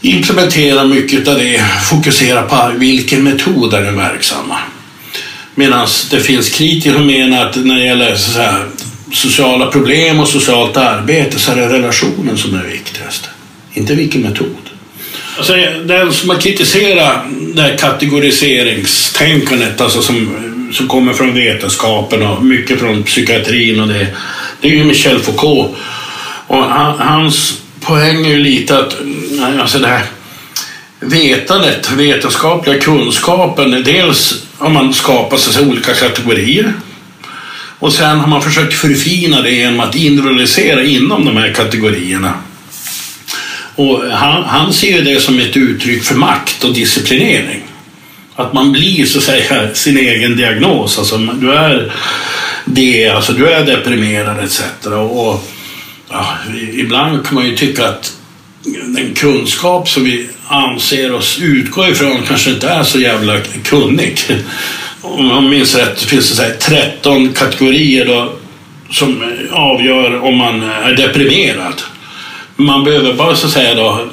implementerar 0.00 0.84
mycket 0.84 1.28
av 1.28 1.34
det 1.34 1.64
fokuserar 1.90 2.42
på 2.42 2.78
vilken 2.78 3.24
metod 3.24 3.74
är 3.74 3.82
den 3.82 3.96
verksamma. 3.96 4.58
Medan 5.54 5.86
det 6.10 6.20
finns 6.20 6.48
kritiker 6.48 6.94
som 6.94 7.06
menar 7.06 7.46
att 7.46 7.56
när 7.56 7.76
det 7.76 7.84
gäller 7.84 8.16
så 8.16 8.38
här, 8.38 8.66
sociala 9.12 9.66
problem 9.66 10.20
och 10.20 10.28
socialt 10.28 10.76
arbete 10.76 11.38
så 11.38 11.52
är 11.52 11.56
det 11.56 11.68
relationen 11.68 12.38
som 12.38 12.54
är 12.54 12.64
viktigast. 12.64 13.28
Inte 13.72 13.94
vilken 13.94 14.22
metod. 14.22 14.63
Alltså, 15.36 15.52
den 15.84 16.12
som 16.12 16.30
har 16.30 16.36
kritiserat 16.36 17.18
det 17.54 17.62
här 17.62 17.76
kategoriseringstänkandet 17.76 19.80
alltså 19.80 20.02
som, 20.02 20.36
som 20.72 20.88
kommer 20.88 21.12
från 21.12 21.34
vetenskapen 21.34 22.22
och 22.22 22.44
mycket 22.44 22.80
från 22.80 23.02
psykiatrin 23.02 23.80
och 23.80 23.88
det, 23.88 24.06
det 24.60 24.68
är 24.68 24.72
ju 24.72 24.84
Michel 24.84 25.18
Foucault. 25.18 25.70
Och 26.46 26.64
hans 26.98 27.60
poäng 27.80 28.26
är 28.26 28.30
ju 28.30 28.38
lite 28.38 28.78
att 28.78 28.96
alltså 29.60 29.78
det 29.78 29.86
här 29.86 30.02
vetandet, 31.00 31.92
vetenskapliga 31.92 32.80
kunskapen, 32.80 33.82
dels 33.84 34.42
har 34.58 34.70
man 34.70 34.94
skapat 34.94 35.40
sig 35.40 35.66
olika 35.66 35.94
kategorier 35.94 36.72
och 37.78 37.92
sen 37.92 38.20
har 38.20 38.28
man 38.28 38.42
försökt 38.42 38.74
förfina 38.74 39.42
det 39.42 39.50
genom 39.50 39.80
att 39.80 39.94
individualisera 39.94 40.82
inom 40.82 41.24
de 41.24 41.36
här 41.36 41.52
kategorierna. 41.52 42.34
Och 43.74 44.00
han, 44.10 44.44
han 44.44 44.72
ser 44.72 45.02
det 45.02 45.20
som 45.20 45.38
ett 45.38 45.56
uttryck 45.56 46.04
för 46.04 46.14
makt 46.14 46.64
och 46.64 46.74
disciplinering. 46.74 47.62
Att 48.36 48.52
man 48.52 48.72
blir 48.72 49.06
så 49.06 49.18
att 49.18 49.24
säga 49.24 49.74
sin 49.74 49.98
egen 49.98 50.36
diagnos. 50.36 50.98
Alltså, 50.98 51.16
du 51.16 51.52
är 51.52 51.92
det, 52.64 53.08
alltså 53.08 53.32
du 53.32 53.48
är 53.48 53.66
deprimerad 53.66 54.44
etc. 54.44 54.62
Och, 54.86 55.28
och 55.28 55.44
ja, 56.10 56.26
ibland 56.72 57.26
kan 57.26 57.34
man 57.34 57.46
ju 57.46 57.56
tycka 57.56 57.88
att 57.88 58.16
den 58.86 59.14
kunskap 59.14 59.88
som 59.88 60.04
vi 60.04 60.28
anser 60.48 61.12
oss 61.12 61.38
utgå 61.42 61.88
ifrån 61.88 62.22
kanske 62.28 62.50
inte 62.50 62.68
är 62.68 62.82
så 62.82 63.00
jävla 63.00 63.40
kunnig. 63.64 64.18
Om 65.00 65.26
jag 65.26 65.42
minns 65.42 65.74
rätt 65.74 66.02
finns 66.02 66.30
det 66.30 66.36
så 66.36 66.42
här 66.42 66.56
13 66.60 67.32
kategorier 67.32 68.06
då, 68.06 68.32
som 68.90 69.24
avgör 69.52 70.20
om 70.20 70.36
man 70.36 70.62
är 70.62 70.96
deprimerad. 70.96 71.82
Man 72.56 72.84
behöver 72.84 73.14
bara 73.14 73.36
så 73.36 73.46
att 73.46 73.52
säga 73.52 73.74
då, 73.74 74.08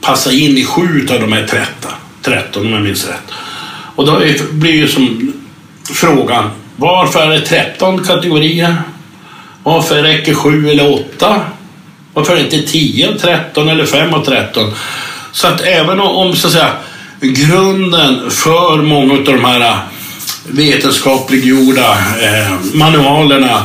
passa 0.00 0.32
in 0.32 0.58
i 0.58 0.64
sju 0.64 1.08
av 1.10 1.20
de 1.20 1.32
här 1.32 1.46
13, 1.46 1.92
13 2.22 2.66
om 2.66 2.72
jag 2.72 2.82
minns 2.82 3.06
rätt. 3.06 3.32
Och 3.96 4.06
då 4.06 4.20
blir 4.50 4.72
ju 4.72 4.88
som 4.88 5.32
frågan, 5.92 6.50
varför 6.76 7.22
är 7.22 7.30
det 7.30 7.40
13 7.40 8.04
kategorier? 8.04 8.76
Varför 9.62 10.02
räcker 10.02 10.34
7 10.34 10.70
eller 10.70 10.92
8? 10.92 11.40
Varför 12.14 12.32
är 12.32 12.36
det 12.36 12.56
inte 12.56 12.72
10, 12.72 13.18
13 13.18 13.68
eller 13.68 13.86
5 13.86 14.14
och 14.14 14.24
13? 14.24 14.72
Så 15.32 15.46
att 15.46 15.60
även 15.60 16.00
om 16.00 16.36
så 16.36 16.46
att 16.46 16.52
säga, 16.52 16.72
grunden 17.20 18.30
för 18.30 18.82
många 18.82 19.14
av 19.14 19.24
de 19.24 19.44
här 19.44 19.60
eh, 19.60 19.76
vetenskapliggjorda 20.46 21.90
eh, 22.22 22.52
manualerna 22.74 23.50
eh, 23.50 23.62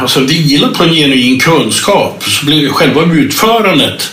alltså 0.00 0.20
vilar 0.20 0.68
på 0.68 0.84
en 0.84 0.94
genuin 0.94 1.40
kunskap 1.40 2.24
så 2.24 2.46
blir 2.46 2.68
själva 2.68 3.14
utförandet 3.14 4.10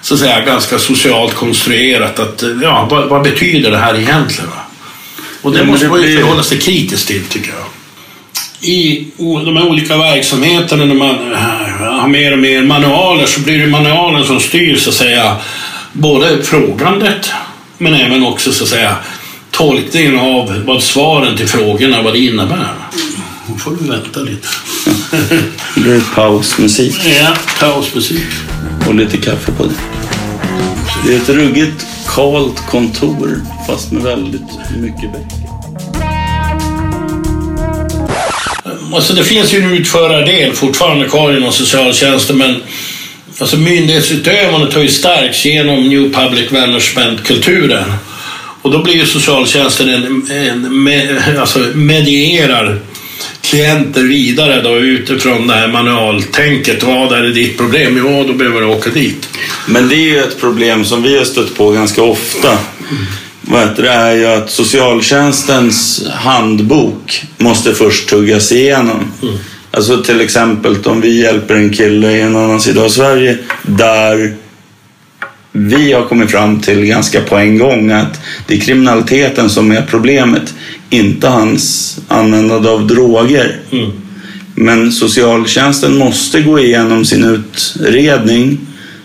så 0.00 0.14
att 0.14 0.20
säga 0.20 0.40
ganska 0.40 0.78
socialt 0.78 1.34
konstruerat. 1.34 2.18
Att, 2.18 2.42
ja, 2.62 2.88
vad, 2.90 3.08
vad 3.08 3.22
betyder 3.22 3.70
det 3.70 3.78
här 3.78 3.94
egentligen? 3.94 4.50
Va? 4.50 4.62
Och 5.42 5.52
det 5.52 5.58
ja, 5.58 5.64
måste 5.64 5.88
man 5.88 6.02
ju 6.02 6.18
förhålla 6.18 6.42
sig 6.42 6.58
kritiskt 6.58 7.08
till 7.08 7.24
tycker 7.24 7.48
jag. 7.50 7.66
I 8.70 9.08
de 9.18 9.56
här 9.56 9.68
olika 9.68 9.96
verksamheterna 9.96 10.84
när 10.84 10.94
man 10.94 11.32
eh, 11.32 11.38
har 12.00 12.08
mer 12.08 12.32
och 12.32 12.38
mer 12.38 12.62
manualer 12.62 13.26
så 13.26 13.40
blir 13.40 13.58
det 13.58 13.66
manualen 13.66 14.24
som 14.24 14.40
styr 14.40 14.76
så 14.76 14.90
att 14.90 14.96
säga 14.96 15.36
både 15.92 16.42
frågandet 16.42 17.32
men 17.78 17.94
även 17.94 18.26
också 18.26 18.52
så 18.52 18.64
att 18.64 18.70
säga 18.70 18.96
tolkningen 19.50 20.18
av 20.18 20.62
vad 20.66 20.82
svaren 20.82 21.36
till 21.36 21.48
frågorna 21.48 22.02
vad 22.02 22.12
det 22.12 22.18
innebär. 22.18 22.74
Nu 23.56 23.60
får 23.60 23.76
du 23.80 23.90
vänta 23.90 24.20
lite. 24.20 24.48
det 25.74 25.80
blir 25.80 26.00
pausmusik. 26.14 26.96
Ja, 27.20 27.34
pausmusik. 27.60 28.26
Och 28.88 28.94
lite 28.94 29.16
kaffe 29.16 29.52
på 29.52 29.64
det. 29.64 29.74
Det 31.06 31.14
är 31.14 31.16
ett 31.16 31.28
ruggigt 31.28 31.86
kalt 32.08 32.66
kontor 32.70 33.40
fast 33.66 33.92
med 33.92 34.02
väldigt 34.02 34.40
mycket 34.76 35.12
bäckar. 35.12 35.48
Alltså 38.94 39.12
det 39.12 39.24
finns 39.24 39.54
ju 39.54 39.58
en 39.58 39.70
utförardel 39.70 40.52
fortfarande 40.52 41.08
kvar 41.08 41.36
inom 41.36 41.52
socialtjänsten 41.52 42.38
men 42.38 42.62
alltså 43.38 43.56
myndighetsutövandet 43.56 44.74
har 44.74 44.82
ju 44.82 44.88
stärkts 44.88 45.44
genom 45.44 45.88
New 45.88 46.12
Public 46.12 46.50
Management-kulturen. 46.50 47.92
Och 48.62 48.70
då 48.70 48.82
blir 48.82 48.94
ju 48.94 49.06
socialtjänsten 49.06 49.88
en, 49.88 50.30
en 50.30 50.82
med, 50.82 51.38
alltså 51.38 51.58
medierar 51.58 52.80
klienter 53.50 54.02
vidare 54.02 54.62
då 54.62 54.76
utifrån 54.76 55.46
det 55.46 55.54
här 55.54 55.68
manualtänket. 55.68 56.82
Vad 56.82 57.12
är 57.12 57.22
ditt 57.22 57.58
problem? 57.58 57.96
Ja, 57.96 58.24
då 58.26 58.32
behöver 58.32 58.60
du 58.60 58.66
åka 58.66 58.90
dit. 58.90 59.28
Men 59.66 59.88
det 59.88 59.94
är 59.94 60.10
ju 60.12 60.18
ett 60.18 60.40
problem 60.40 60.84
som 60.84 61.02
vi 61.02 61.18
har 61.18 61.24
stött 61.24 61.54
på 61.54 61.70
ganska 61.70 62.02
ofta. 62.02 62.58
Vad 63.40 63.76
det 63.76 63.88
är 63.88 64.14
ju 64.14 64.26
att 64.26 64.50
socialtjänstens 64.50 66.06
handbok 66.14 67.22
måste 67.38 67.74
först 67.74 68.08
tuggas 68.08 68.52
igenom. 68.52 69.12
Mm. 69.22 69.34
Alltså 69.70 70.02
till 70.02 70.20
exempel 70.20 70.76
om 70.84 71.00
vi 71.00 71.22
hjälper 71.22 71.54
en 71.54 71.72
kille 71.72 72.10
i 72.10 72.20
en 72.20 72.36
annan 72.36 72.60
sida 72.60 72.82
av 72.82 72.88
Sverige 72.88 73.38
där 73.62 74.34
vi 75.58 75.92
har 75.92 76.04
kommit 76.04 76.30
fram 76.30 76.60
till 76.60 76.84
ganska 76.84 77.20
på 77.20 77.36
en 77.36 77.58
gång 77.58 77.90
att 77.90 78.20
det 78.46 78.54
är 78.54 78.60
kriminaliteten 78.60 79.50
som 79.50 79.72
är 79.72 79.82
problemet, 79.82 80.54
inte 80.90 81.28
hans 81.28 81.96
användande 82.08 82.68
av 82.68 82.86
droger. 82.86 83.60
Mm. 83.72 83.90
Men 84.54 84.92
socialtjänsten 84.92 85.96
måste 85.96 86.42
gå 86.42 86.58
igenom 86.58 87.04
sin 87.04 87.24
utredning 87.24 88.58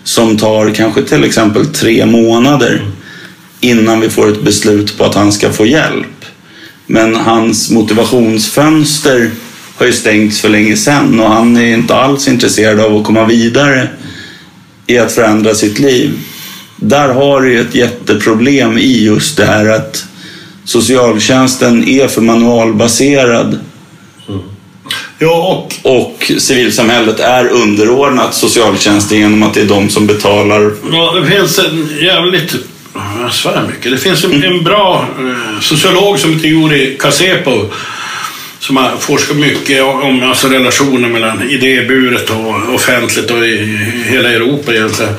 som 0.04 0.36
tar 0.36 0.74
kanske 0.74 1.02
till 1.02 1.24
exempel 1.24 1.66
tre 1.66 2.06
månader 2.06 2.82
innan 3.60 4.00
vi 4.00 4.10
får 4.10 4.32
ett 4.32 4.42
beslut 4.42 4.98
på 4.98 5.04
att 5.04 5.14
han 5.14 5.32
ska 5.32 5.50
få 5.50 5.66
hjälp. 5.66 6.24
Men 6.86 7.14
hans 7.14 7.70
motivationsfönster 7.70 9.30
har 9.76 9.86
ju 9.86 9.92
stängts 9.92 10.40
för 10.40 10.48
länge 10.48 10.76
sedan 10.76 11.20
och 11.20 11.30
han 11.30 11.56
är 11.56 11.74
inte 11.74 11.94
alls 11.94 12.28
intresserad 12.28 12.80
av 12.80 12.96
att 12.96 13.04
komma 13.04 13.24
vidare 13.24 13.88
i 14.86 14.98
att 14.98 15.12
förändra 15.12 15.54
sitt 15.54 15.78
liv 15.78 16.12
där 16.82 17.08
har 17.08 17.40
du 17.40 17.60
ett 17.60 17.74
jätteproblem 17.74 18.78
i 18.78 19.04
just 19.04 19.36
det 19.36 19.44
här 19.44 19.68
att 19.68 20.04
socialtjänsten 20.64 21.88
är 21.88 22.08
för 22.08 22.20
manualbaserad. 22.20 23.60
Mm. 24.28 24.40
Ja, 25.18 25.68
och... 25.82 25.92
och 26.00 26.32
civilsamhället 26.38 27.20
är 27.20 27.48
underordnat 27.48 28.34
socialtjänsten 28.34 29.18
genom 29.18 29.42
att 29.42 29.54
det 29.54 29.60
är 29.60 29.66
de 29.66 29.90
som 29.90 30.06
betalar. 30.06 30.72
Ja, 30.92 31.14
det 31.20 31.30
finns 31.30 31.58
en 31.58 31.88
jävligt... 32.00 32.56
Jag 33.20 33.34
svär 33.34 33.62
mycket. 33.68 33.92
Det 33.92 33.98
finns 33.98 34.24
en, 34.24 34.44
en 34.44 34.64
bra 34.64 35.06
eh, 35.18 35.60
sociolog 35.60 36.18
som 36.18 36.34
heter 36.34 36.48
Juri 36.48 36.96
Kasepo 36.98 37.68
som 38.62 38.76
har 38.76 38.96
forskat 38.96 39.36
mycket 39.36 39.82
om 39.82 40.22
alltså 40.22 40.48
relationer 40.48 41.08
mellan 41.08 41.50
idéburet 41.50 42.30
och 42.30 42.74
offentligt 42.74 43.30
och 43.30 43.46
i 43.46 43.78
hela 44.06 44.32
Europa 44.32 44.74
egentligen. 44.74 45.14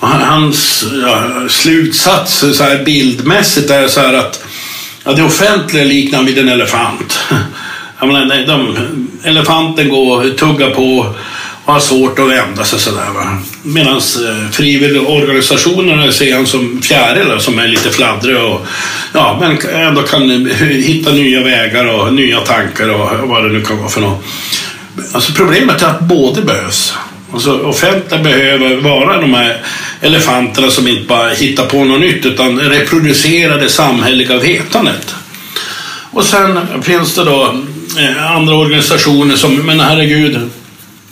Hans 0.00 0.84
ja, 1.02 1.22
slutsats 1.48 2.44
så 2.52 2.64
här 2.64 2.84
bildmässigt 2.84 3.70
är 3.70 3.88
så 3.88 4.00
här 4.00 4.14
att 4.14 4.44
ja, 5.04 5.12
det 5.12 5.22
offentliga 5.22 5.84
liknar 5.84 6.22
vid 6.22 6.38
en 6.38 6.48
elefant. 6.48 7.18
Jag 7.98 8.08
menar, 8.08 8.46
de, 8.46 8.76
elefanten 9.24 9.88
går 9.88 10.24
och 10.24 10.38
tuggar 10.38 10.70
på 10.70 11.14
och 11.66 11.72
har 11.72 11.80
svårt 11.80 12.18
att 12.18 12.28
vända 12.28 12.64
sig 12.64 12.78
sådär. 12.78 13.06
Medan 13.62 13.96
eh, 13.96 14.50
frivilligorganisationerna 14.50 16.12
ser 16.12 16.34
han 16.34 16.46
som 16.46 16.82
fjärilar 16.82 17.38
som 17.38 17.58
är 17.58 17.68
lite 17.68 17.90
fladdriga 17.90 18.42
och 18.42 18.66
ja, 19.12 19.38
men 19.40 19.58
ändå 19.86 20.02
kan 20.02 20.46
hitta 20.60 21.12
nya 21.12 21.42
vägar 21.42 21.84
och 21.84 22.12
nya 22.12 22.40
tankar 22.40 22.88
och 22.88 23.28
vad 23.28 23.44
det 23.44 23.48
nu 23.48 23.62
kan 23.62 23.78
vara 23.78 23.88
för 23.88 24.00
något. 24.00 24.24
Alltså 25.12 25.32
problemet 25.32 25.82
är 25.82 25.86
att 25.86 26.00
både 26.00 26.42
behövs. 26.42 26.94
Alltså, 27.32 27.60
offentliga 27.60 28.22
behöver 28.22 28.76
vara 28.76 29.20
de 29.20 29.34
här 29.34 29.62
elefanterna 30.00 30.70
som 30.70 30.88
inte 30.88 31.06
bara 31.06 31.28
hittar 31.28 31.66
på 31.66 31.84
något 31.84 32.00
nytt 32.00 32.26
utan 32.26 32.60
reproducerar 32.60 33.58
det 33.58 33.68
samhälleliga 33.68 34.38
vetandet. 34.38 35.14
Och 36.10 36.24
sen 36.24 36.58
finns 36.82 37.14
det 37.14 37.24
då 37.24 37.54
eh, 37.98 38.32
andra 38.32 38.54
organisationer 38.54 39.36
som, 39.36 39.54
men 39.56 39.80
herregud, 39.80 40.50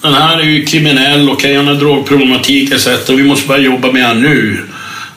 den 0.01 0.14
här 0.14 0.38
är 0.38 0.44
ju 0.44 0.64
kriminell, 0.64 1.31
okej 1.31 1.35
okay, 1.35 1.57
han 1.57 1.66
har 1.66 1.75
drogproblematik 1.75 2.73
etc. 2.73 2.88
Vi 3.09 3.23
måste 3.23 3.49
börja 3.49 3.62
jobba 3.62 3.92
med 3.92 4.07
han 4.07 4.23
nu. 4.23 4.59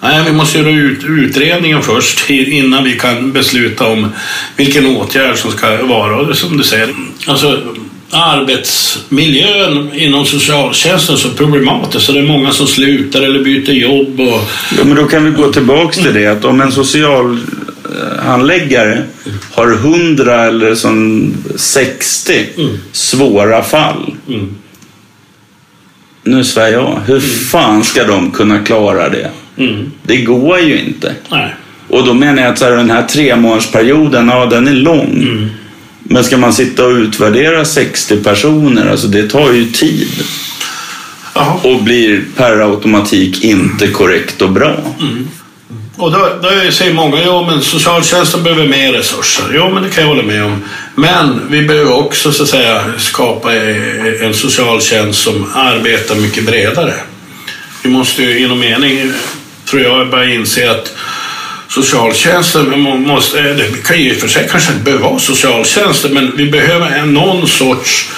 Nej, 0.01 0.23
vi 0.25 0.32
måste 0.32 0.58
göra 0.58 0.69
ut, 0.69 1.03
utredningen 1.03 1.84
först 1.84 2.30
innan 2.30 2.84
vi 2.84 2.99
kan 2.99 3.32
besluta 3.32 3.88
om 3.88 4.12
vilken 4.56 4.86
åtgärd 4.86 5.38
som 5.38 5.51
ska 5.51 5.86
vara. 5.86 6.36
Som 6.36 6.58
du 6.58 6.63
säger, 6.63 6.89
alltså 7.27 7.63
arbetsmiljön 8.11 9.91
inom 9.93 10.25
socialtjänsten 10.25 11.17
så 11.17 11.29
problematisk 11.29 12.05
så 12.05 12.11
det 12.11 12.19
är 12.19 12.23
många 12.23 12.51
som 12.51 12.67
slutar 12.67 13.21
eller 13.21 13.43
byter 13.43 13.71
jobb. 13.71 14.19
Och... 14.19 14.41
Ja, 14.77 14.83
men 14.83 14.95
då 14.95 15.05
kan 15.05 15.25
vi 15.25 15.31
gå 15.31 15.51
tillbaks 15.51 15.97
till 15.97 16.13
det 16.13 16.27
att 16.27 16.45
om 16.45 16.61
en 16.61 16.71
socialhandläggare 16.71 19.03
har 19.51 19.73
100 19.73 20.45
eller 20.45 20.75
som 20.75 21.33
60 21.55 22.45
mm. 22.57 22.77
svåra 22.91 23.63
fall. 23.63 24.13
Mm. 24.27 24.55
Nu 26.23 26.43
svär 26.43 26.67
jag. 26.67 27.01
Hur 27.05 27.17
mm. 27.17 27.29
fan 27.29 27.83
ska 27.83 28.03
de 28.03 28.31
kunna 28.31 28.59
klara 28.59 29.09
det? 29.09 29.29
Mm. 29.57 29.91
Det 30.03 30.17
går 30.17 30.59
ju 30.59 30.79
inte. 30.79 31.15
Nej. 31.29 31.55
Och 31.89 32.05
då 32.05 32.13
menar 32.13 32.41
jag 32.41 32.51
att 32.51 32.57
så 32.57 32.65
här, 32.65 32.71
den 32.71 32.89
här 32.89 33.03
tre 33.03 33.35
månadersperioden, 33.35 34.27
ja 34.27 34.45
den 34.45 34.67
är 34.67 34.73
lång. 34.73 35.49
Men 36.09 36.23
ska 36.23 36.37
man 36.37 36.53
sitta 36.53 36.85
och 36.85 36.91
utvärdera 36.91 37.65
60 37.65 38.17
personer, 38.17 38.91
alltså 38.91 39.07
det 39.07 39.29
tar 39.29 39.51
ju 39.51 39.71
tid. 39.71 40.23
Aha. 41.33 41.59
Och 41.63 41.83
blir 41.83 42.23
per 42.35 42.59
automatik 42.59 43.43
inte 43.43 43.87
korrekt 43.87 44.41
och 44.41 44.51
bra. 44.51 44.77
Mm. 44.99 45.27
Och 45.97 46.11
då, 46.11 46.29
då 46.41 46.71
säger 46.71 46.93
många, 46.93 47.23
ja 47.23 47.47
men 47.51 47.61
socialtjänsten 47.61 48.43
behöver 48.43 48.67
mer 48.67 48.93
resurser. 48.93 49.43
Ja 49.53 49.69
men 49.69 49.83
det 49.83 49.89
kan 49.89 50.03
jag 50.03 50.09
hålla 50.09 50.23
med 50.23 50.43
om. 50.43 50.63
Men 50.95 51.41
vi 51.49 51.61
behöver 51.61 51.93
också 51.93 52.31
så 52.31 52.43
att 52.43 52.49
säga 52.49 52.83
skapa 52.97 53.53
en 54.21 54.33
socialtjänst 54.33 55.19
som 55.19 55.47
arbetar 55.53 56.15
mycket 56.15 56.45
bredare. 56.45 56.93
Vi 57.83 57.89
måste 57.89 58.23
ju 58.23 58.39
inom 58.39 58.59
mening, 58.59 59.11
tror 59.69 59.81
jag, 59.81 60.09
börja 60.09 60.33
inse 60.33 60.71
att 60.71 60.93
socialtjänsten 61.67 62.80
måste, 62.80 63.39
eh, 63.39 63.56
det 63.56 63.84
kan 63.84 64.03
ju 64.03 64.15
för 64.15 64.27
sig 64.27 64.47
kanske 64.51 64.71
inte 64.71 64.84
behöva 64.84 65.10
vara 65.10 65.19
socialtjänsten, 65.19 66.13
men 66.13 66.38
vi 66.38 66.45
behöver 66.45 67.06
någon 67.06 67.47
sorts 67.47 68.10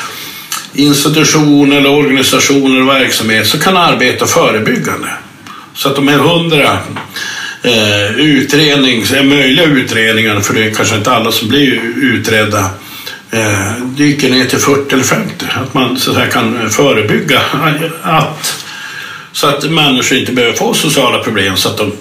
institution 0.74 1.72
eller 1.72 1.90
organisation 1.90 2.76
eller 2.76 3.00
verksamhet 3.00 3.48
som 3.48 3.60
kan 3.60 3.78
arbeta 3.78 4.26
förebyggande. 4.26 5.10
Så 5.74 5.90
att 5.90 5.96
de 5.96 6.08
här 6.08 6.18
hundra 6.18 6.78
eh, 7.64 8.20
utrednings, 8.20 9.12
eh, 9.12 9.24
möjliga 9.24 9.66
utredningarna, 9.66 10.42
för 10.42 10.54
det 10.54 10.64
är 10.64 10.74
kanske 10.74 10.96
inte 10.96 11.12
alla 11.12 11.32
som 11.32 11.48
blir 11.48 11.82
utredda, 12.02 12.70
eh, 13.32 13.72
dyker 13.86 14.30
ner 14.30 14.46
till 14.46 14.60
40 14.60 14.94
eller 14.94 15.04
50. 15.04 15.46
Att 15.56 15.74
man 15.74 15.98
så 15.98 16.20
att 16.20 16.34
kan 16.34 16.70
förebygga 16.70 17.42
att, 18.04 18.66
så 19.32 19.48
att 19.48 19.72
människor 19.72 20.18
inte 20.18 20.32
behöver 20.32 20.56
få 20.56 20.74
sociala 20.74 21.24
problem 21.24 21.58
så 21.58 21.70
att 21.70 21.78
de 21.78 21.92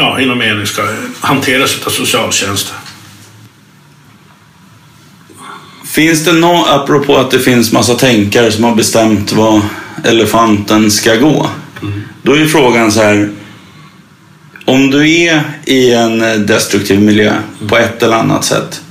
ja, 0.00 0.20
inom 0.20 0.38
mening 0.38 0.66
ska 0.66 0.82
hanteras 1.20 1.86
av 1.86 1.90
socialtjänsten. 1.90 2.76
Finns 5.84 6.24
det 6.24 6.32
något, 6.32 6.68
apropå 6.68 7.16
att 7.16 7.30
det 7.30 7.38
finns 7.38 7.72
massa 7.72 7.94
tänkare 7.94 8.52
som 8.52 8.64
har 8.64 8.74
bestämt 8.74 9.32
vad 9.32 9.62
elefanten 10.04 10.90
ska 10.90 11.14
gå. 11.14 11.50
Mm. 11.82 12.02
Då 12.22 12.32
är 12.32 12.46
frågan 12.46 12.92
så 12.92 13.02
här. 13.02 13.30
Om 14.64 14.90
du 14.90 15.10
är 15.10 15.42
i 15.64 15.92
en 15.92 16.46
destruktiv 16.46 17.00
miljö 17.00 17.34
på 17.68 17.76
ett 17.76 18.02
eller 18.02 18.16
annat 18.16 18.44
sätt. 18.44 18.82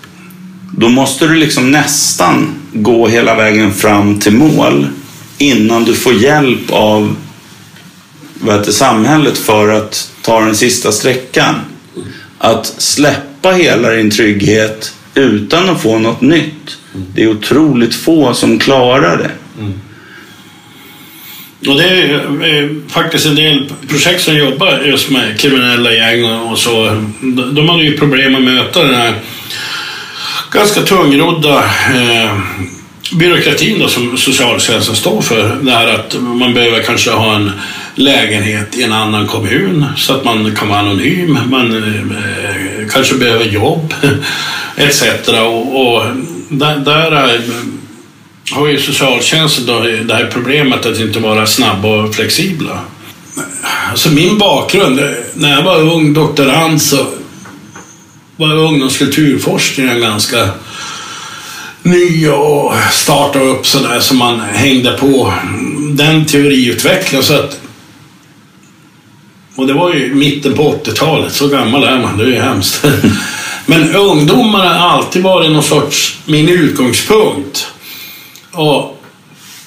Då 0.77 0.89
måste 0.89 1.27
du 1.27 1.35
liksom 1.35 1.71
nästan 1.71 2.55
gå 2.73 3.07
hela 3.07 3.35
vägen 3.35 3.73
fram 3.73 4.19
till 4.19 4.33
mål 4.33 4.87
innan 5.37 5.83
du 5.83 5.95
får 5.95 6.13
hjälp 6.13 6.71
av 6.71 7.15
vad 8.39 8.55
heter, 8.55 8.71
samhället 8.71 9.37
för 9.37 9.69
att 9.69 10.11
ta 10.21 10.39
den 10.41 10.55
sista 10.55 10.91
sträckan. 10.91 11.55
Att 12.37 12.65
släppa 12.65 13.51
hela 13.51 13.89
din 13.89 14.11
trygghet 14.11 14.93
utan 15.15 15.69
att 15.69 15.81
få 15.81 15.99
något 15.99 16.21
nytt. 16.21 16.77
Det 17.15 17.23
är 17.23 17.27
otroligt 17.27 17.95
få 17.95 18.33
som 18.33 18.59
klarar 18.59 19.17
det. 19.17 19.31
Mm. 19.59 19.73
Och 21.67 21.75
det 21.75 21.83
är 21.83 22.13
eh, 22.63 22.69
faktiskt 22.87 23.25
en 23.25 23.35
del 23.35 23.71
projekt 23.87 24.23
som 24.23 24.37
jobbar 24.37 24.81
just 24.85 25.09
med 25.09 25.39
kriminella 25.39 25.93
gäng 25.93 26.23
och 26.25 26.59
så. 26.59 27.03
De 27.53 27.69
hade 27.69 27.83
ju 27.83 27.97
problem 27.97 28.35
att 28.35 28.41
möta 28.41 28.83
den 28.83 28.95
här 28.95 29.13
ganska 30.51 30.81
tungrodda 30.81 31.63
eh, 31.95 32.39
byråkratin 33.13 33.79
då, 33.79 33.87
som 33.87 34.17
socialtjänsten 34.17 34.95
står 34.95 35.21
för. 35.21 35.57
Det 35.61 35.71
här 35.71 35.87
att 35.87 36.15
man 36.21 36.53
behöver 36.53 36.83
kanske 36.83 37.11
ha 37.11 37.35
en 37.35 37.51
lägenhet 37.95 38.77
i 38.77 38.83
en 38.83 38.93
annan 38.93 39.27
kommun 39.27 39.85
så 39.97 40.13
att 40.13 40.23
man 40.23 40.55
kan 40.55 40.69
vara 40.69 40.79
anonym. 40.79 41.39
Man 41.45 41.73
eh, 41.73 42.87
kanske 42.89 43.15
behöver 43.15 43.45
jobb 43.45 43.93
etc. 44.75 45.03
Och, 45.27 45.95
och 45.95 46.03
där, 46.49 46.77
där 46.77 47.41
har 48.51 48.67
ju 48.67 48.79
socialtjänsten 48.79 49.65
då 49.65 49.79
det 49.79 50.13
här 50.13 50.29
problemet 50.33 50.85
att 50.85 50.99
inte 50.99 51.19
vara 51.19 51.47
snabba 51.47 51.87
och 51.87 52.15
flexibla. 52.15 52.79
Alltså 53.89 54.09
min 54.09 54.37
bakgrund, 54.37 54.99
när 55.33 55.51
jag 55.51 55.63
var 55.63 55.81
ung 55.81 56.13
doktorand 56.13 56.81
så 56.81 57.07
var 58.35 58.53
ungdomskulturforskningen 58.53 60.01
ganska 60.01 60.49
ny 61.83 62.29
och 62.29 62.73
startade 62.91 63.45
upp 63.45 63.67
sådär 63.67 63.99
så 63.99 64.13
man 64.13 64.39
hängde 64.39 64.91
på 64.91 65.33
den 65.91 66.25
teoriutvecklingen. 66.25 67.23
Så 67.23 67.33
att, 67.33 67.59
och 69.59 69.67
det 69.67 69.73
var 69.73 69.93
ju 69.93 70.15
mitten 70.15 70.53
på 70.53 70.81
80-talet, 70.83 71.33
så 71.33 71.47
gammal 71.47 71.83
är 71.83 71.99
man, 71.99 72.17
det 72.17 72.23
är 72.23 72.27
ju 72.27 72.39
hemskt. 72.39 72.85
Men 73.65 73.95
ungdomar 73.95 74.65
har 74.65 74.89
alltid 74.89 75.23
varit 75.23 75.51
någon 75.51 75.63
sorts 75.63 76.19
min 76.25 76.49
utgångspunkt. 76.49 77.67
Och 78.51 79.03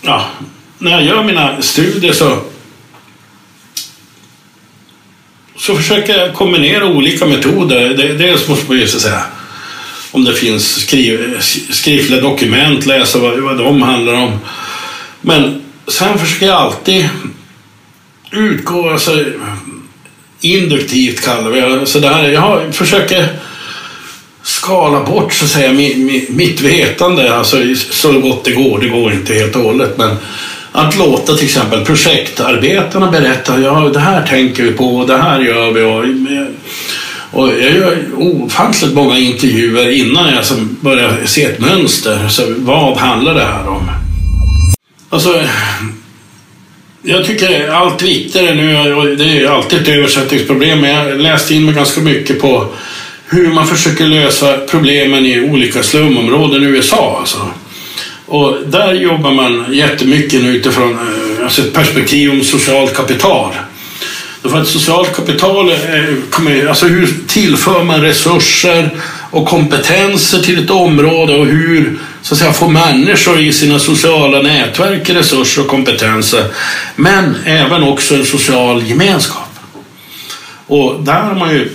ja, 0.03 0.27
när 0.79 0.91
jag 0.91 1.05
gör 1.05 1.25
mina 1.25 1.63
studier 1.63 2.13
så 2.13 2.39
så 5.57 5.77
försöker 5.77 6.19
jag 6.19 6.35
kombinera 6.35 6.87
olika 6.87 7.27
metoder. 7.27 8.15
Dels 8.19 8.49
måste 8.49 8.69
man 8.69 8.79
ju 8.79 8.89
så 8.89 9.01
säga 9.01 9.23
om 10.11 10.25
det 10.25 10.35
finns 10.35 10.81
skriv, 10.81 11.41
skriftliga 11.71 12.21
dokument, 12.21 12.87
läsa 12.87 13.19
vad, 13.19 13.39
vad 13.39 13.59
de 13.59 13.83
handlar 13.83 14.15
om. 14.15 14.39
Men 15.21 15.63
sen 15.89 16.19
försöker 16.19 16.47
jag 16.47 16.57
alltid 16.57 17.09
utgå, 18.31 18.91
alltså 18.91 19.25
induktivt 20.45 21.25
kallar 21.25 21.51
vi 21.51 21.61
det. 21.61 21.87
Så 21.87 21.99
jag 22.33 22.75
försöker 22.75 23.29
skala 24.43 25.05
bort 25.05 25.33
så 25.33 25.45
att 25.45 25.51
säga 25.51 25.73
mitt 26.29 26.61
vetande, 26.61 27.37
alltså 27.37 27.57
så 27.75 28.13
gott 28.13 28.45
det 28.45 28.53
går. 28.53 28.79
Det 28.79 28.89
går 28.89 29.13
inte 29.13 29.35
helt 29.35 29.57
och 29.57 29.63
hållet, 29.63 29.99
men 29.99 30.17
att 30.73 30.99
låta 30.99 31.35
till 31.35 31.45
exempel 31.45 31.85
projektarbetarna 31.85 33.11
berätta, 33.11 33.61
ja 33.61 33.91
det 33.95 34.01
här 34.01 34.27
tänker 34.27 34.63
vi 34.63 34.73
på, 34.73 34.97
och 34.97 35.07
det 35.07 35.17
här 35.17 35.41
gör 35.41 35.71
vi. 35.71 35.83
Och, 35.83 36.05
och 37.43 37.49
jag 37.49 37.73
gör 37.73 37.99
ofantligt 38.17 38.95
många 38.95 39.19
intervjuer 39.19 39.91
innan 39.91 40.35
jag 40.35 40.45
börjar 40.81 41.17
se 41.25 41.45
ett 41.45 41.61
mönster. 41.61 42.29
Så 42.29 42.43
vad 42.57 42.97
handlar 42.97 43.35
det 43.35 43.45
här 43.45 43.69
om? 43.69 43.91
Alltså, 45.11 45.41
jag 47.03 47.27
tycker 47.27 47.69
allt 47.69 48.03
viktigare 48.03 48.55
nu, 48.55 48.95
och 48.95 49.07
det 49.17 49.25
är 49.25 49.49
alltid 49.49 49.83
ett 49.83 49.89
översättningsproblem, 49.89 50.81
men 50.81 50.91
jag 50.91 51.21
läste 51.21 51.55
in 51.55 51.65
mig 51.65 51.75
ganska 51.75 52.01
mycket 52.01 52.41
på 52.41 52.67
hur 53.29 53.47
man 53.47 53.67
försöker 53.67 54.07
lösa 54.07 54.59
problemen 54.59 55.27
i 55.27 55.41
olika 55.41 55.83
slumområden 55.83 56.63
i 56.63 56.67
USA. 56.67 57.17
Alltså. 57.21 57.39
Och 58.27 58.57
där 58.67 58.95
jobbar 58.95 59.31
man 59.31 59.67
jättemycket 59.73 60.43
nu 60.43 60.57
utifrån 60.57 60.93
eh, 60.93 61.45
alltså 61.45 61.63
ett 61.63 61.73
perspektiv 61.73 62.31
om 62.31 62.43
socialt 62.43 62.95
kapital. 62.95 63.53
Därför 64.43 64.61
att 64.61 64.69
socialt 64.69 65.17
kapital, 65.17 65.71
eh, 65.71 65.77
är, 65.77 66.67
alltså 66.69 66.87
hur 66.87 67.09
tillför 67.27 67.85
man 67.85 68.01
resurser 68.01 68.91
och 69.31 69.49
kompetenser 69.49 70.39
till 70.39 70.65
ett 70.65 70.71
område 70.71 71.35
och 71.35 71.47
hur 71.47 71.99
så 72.23 72.35
att 72.35 72.39
säga, 72.39 72.53
få 72.53 72.69
människor 72.69 73.41
i 73.41 73.53
sina 73.53 73.79
sociala 73.79 74.43
nätverk 74.43 75.11
resurser 75.11 75.63
och 75.63 75.69
kompetenser. 75.69 76.45
Men 76.97 77.37
även 77.45 77.83
också 77.83 78.15
en 78.15 78.27
social 78.27 78.83
gemenskap. 78.83 79.59
Och 80.67 81.03
där 81.05 81.21
har 81.21 81.35
man 81.35 81.51
ju 81.51 81.71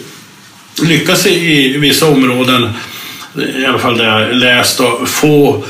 lyckats 0.84 1.26
i 1.26 1.78
vissa 1.78 2.08
områden, 2.08 2.70
i 3.62 3.66
alla 3.66 3.80
fall 3.80 3.98
det 3.98 4.04
jag 4.04 4.36
läst, 4.36 4.80
att 4.80 5.10
få 5.10 5.64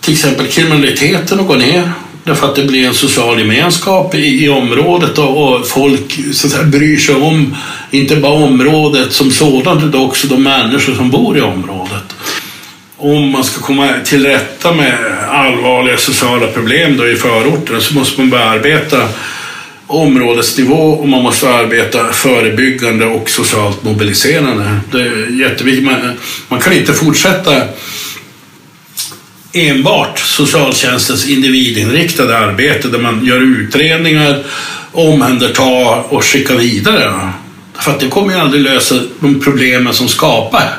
till 0.00 0.12
exempel 0.14 0.46
kriminaliteten 0.46 1.40
att 1.40 1.46
gå 1.46 1.54
ner. 1.54 1.92
Därför 2.24 2.46
att 2.46 2.56
det 2.56 2.64
blir 2.64 2.86
en 2.86 2.94
social 2.94 3.38
gemenskap 3.38 4.14
i, 4.14 4.44
i 4.44 4.48
området 4.48 5.18
och, 5.18 5.54
och, 5.54 5.66
folk 5.66 6.20
så 6.32 6.46
att 6.46 6.52
säga, 6.52 6.64
bryr 6.64 6.98
sig 6.98 7.14
om 7.14 7.56
inte 7.90 8.16
bara 8.16 8.32
området 8.32 9.12
som 9.12 9.30
sådant 9.30 9.84
utan 9.84 10.00
också 10.00 10.26
de 10.26 10.42
människor 10.42 10.94
som 10.94 11.10
bor 11.10 11.38
i 11.38 11.40
området. 11.40 12.14
Om 13.02 13.28
man 13.30 13.44
ska 13.44 13.60
komma 13.60 13.88
till 14.04 14.26
rätta 14.26 14.72
med 14.72 14.98
allvarliga 15.28 15.96
sociala 15.96 16.46
problem 16.46 16.96
då 16.96 17.08
i 17.08 17.16
förorterna 17.16 17.80
så 17.80 17.94
måste 17.94 18.20
man 18.20 18.30
börja 18.30 18.44
arbeta 18.44 19.08
områdesnivå 19.86 20.74
och 20.74 21.08
man 21.08 21.22
måste 21.22 21.48
arbeta 21.48 22.12
förebyggande 22.12 23.06
och 23.06 23.30
socialt 23.30 23.82
mobiliserande. 23.82 24.80
Det 24.92 25.00
är 25.00 25.40
jätteviktigt. 25.40 25.84
Man, 25.84 26.12
man 26.48 26.60
kan 26.60 26.72
inte 26.72 26.92
fortsätta 26.92 27.62
enbart 29.52 30.18
socialtjänstens 30.18 31.28
individinriktade 31.28 32.38
arbete 32.38 32.88
där 32.88 32.98
man 32.98 33.24
gör 33.24 33.40
utredningar, 33.40 34.42
omhändertar 34.92 36.12
och 36.14 36.24
skickar 36.24 36.54
vidare. 36.54 37.30
För 37.78 37.90
att 37.90 38.00
det 38.00 38.08
kommer 38.08 38.34
ju 38.34 38.40
aldrig 38.40 38.62
lösa 38.62 38.94
de 39.20 39.40
problemen 39.40 39.94
som 39.94 40.08
skapar 40.08 40.74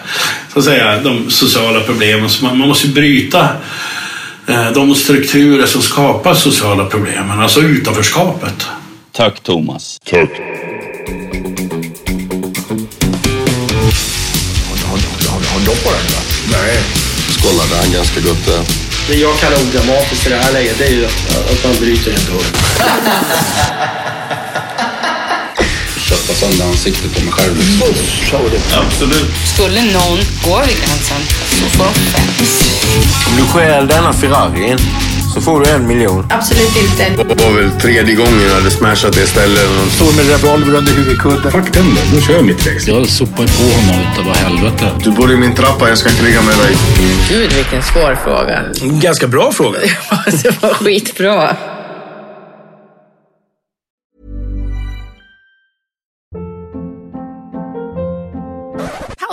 så 0.53 0.59
att 0.59 0.65
säga, 0.65 0.99
de 0.99 1.29
sociala 1.31 1.79
problemen. 1.79 2.29
Så 2.29 2.45
man, 2.45 2.57
man 2.57 2.67
måste 2.67 2.87
bryta 2.87 3.49
eh, 4.47 4.71
de 4.71 4.95
strukturer 4.95 5.65
som 5.65 5.81
skapar 5.81 6.33
sociala 6.33 6.85
problemen, 6.85 7.39
alltså 7.39 7.59
utanförskapet. 7.61 8.67
Tack 9.11 9.39
Thomas. 9.39 9.99
Tack. 10.09 10.29
Har, 15.29 15.53
har 15.53 15.65
doppat 15.65 16.07
den? 16.09 16.51
Nej 16.51 16.83
kollade 17.41 17.75
han 17.81 17.91
ganska 17.91 18.19
gott 18.21 18.45
där. 18.45 18.63
Det 19.07 19.15
jag 19.15 19.39
kallar 19.39 19.57
odramatiskt 19.57 20.27
i 20.27 20.29
det 20.29 20.35
här 20.35 20.53
läget 20.53 20.77
det 20.77 20.85
är 20.85 20.91
ju 20.91 21.05
att 21.05 21.63
man 21.63 21.75
bryter 21.79 22.13
och 22.13 22.33
hållet. 22.33 22.55
Kötta 26.11 26.33
sönder 26.33 26.65
ansiktet 26.65 27.15
på 27.15 27.21
mig 27.25 27.33
själv. 27.33 27.57
Liksom. 27.57 27.87
Absolut. 28.87 29.31
Skulle 29.53 29.81
någon 29.81 30.19
gå 30.45 30.55
över 30.55 30.67
gränsen 30.67 31.21
så 31.59 31.65
får 31.77 31.83
de 31.83 31.93
fem. 31.93 32.27
Om 33.29 33.35
du 33.37 33.43
stjäl 33.43 33.87
denna 33.87 34.13
Ferrarin 34.13 34.77
Så 35.33 35.41
får 35.41 35.59
du 35.61 35.71
en 35.71 35.87
miljon. 35.87 36.25
Absolut 36.29 36.75
inte. 36.77 37.23
Det 37.23 37.43
var 37.43 37.51
väl 37.51 37.71
tredje 37.71 38.15
gången 38.15 38.41
jag 38.47 38.55
hade 38.55 38.71
smashat 38.71 39.13
det 39.13 39.27
stället. 39.27 39.67
Står 39.95 40.13
med 40.15 40.27
revolver 40.29 40.77
under 40.77 40.91
huvudkudden. 40.91 41.51
Fuck 41.51 41.73
den 41.73 41.95
då, 41.95 42.15
då 42.15 42.21
kör 42.21 42.33
jag 42.33 42.45
mitt 42.45 42.67
race. 42.67 42.91
Jag 42.91 43.07
sopar 43.09 43.35
på 43.35 43.63
honom 43.63 44.11
utav 44.11 44.25
vad 44.25 44.35
helvete. 44.37 44.87
Du 45.03 45.11
bor 45.11 45.31
i 45.31 45.37
min 45.37 45.55
trappa, 45.55 45.89
jag 45.89 45.97
ska 45.97 46.09
kriga 46.09 46.41
med 46.41 46.57
dig. 46.57 46.75
Gud, 47.29 47.53
vilken 47.53 47.83
svår 47.83 48.17
fråga. 48.23 48.59
Ganska 49.01 49.27
bra 49.27 49.51
fråga. 49.51 49.79
det 50.43 50.61
var 50.61 50.73
skitbra. 50.73 51.55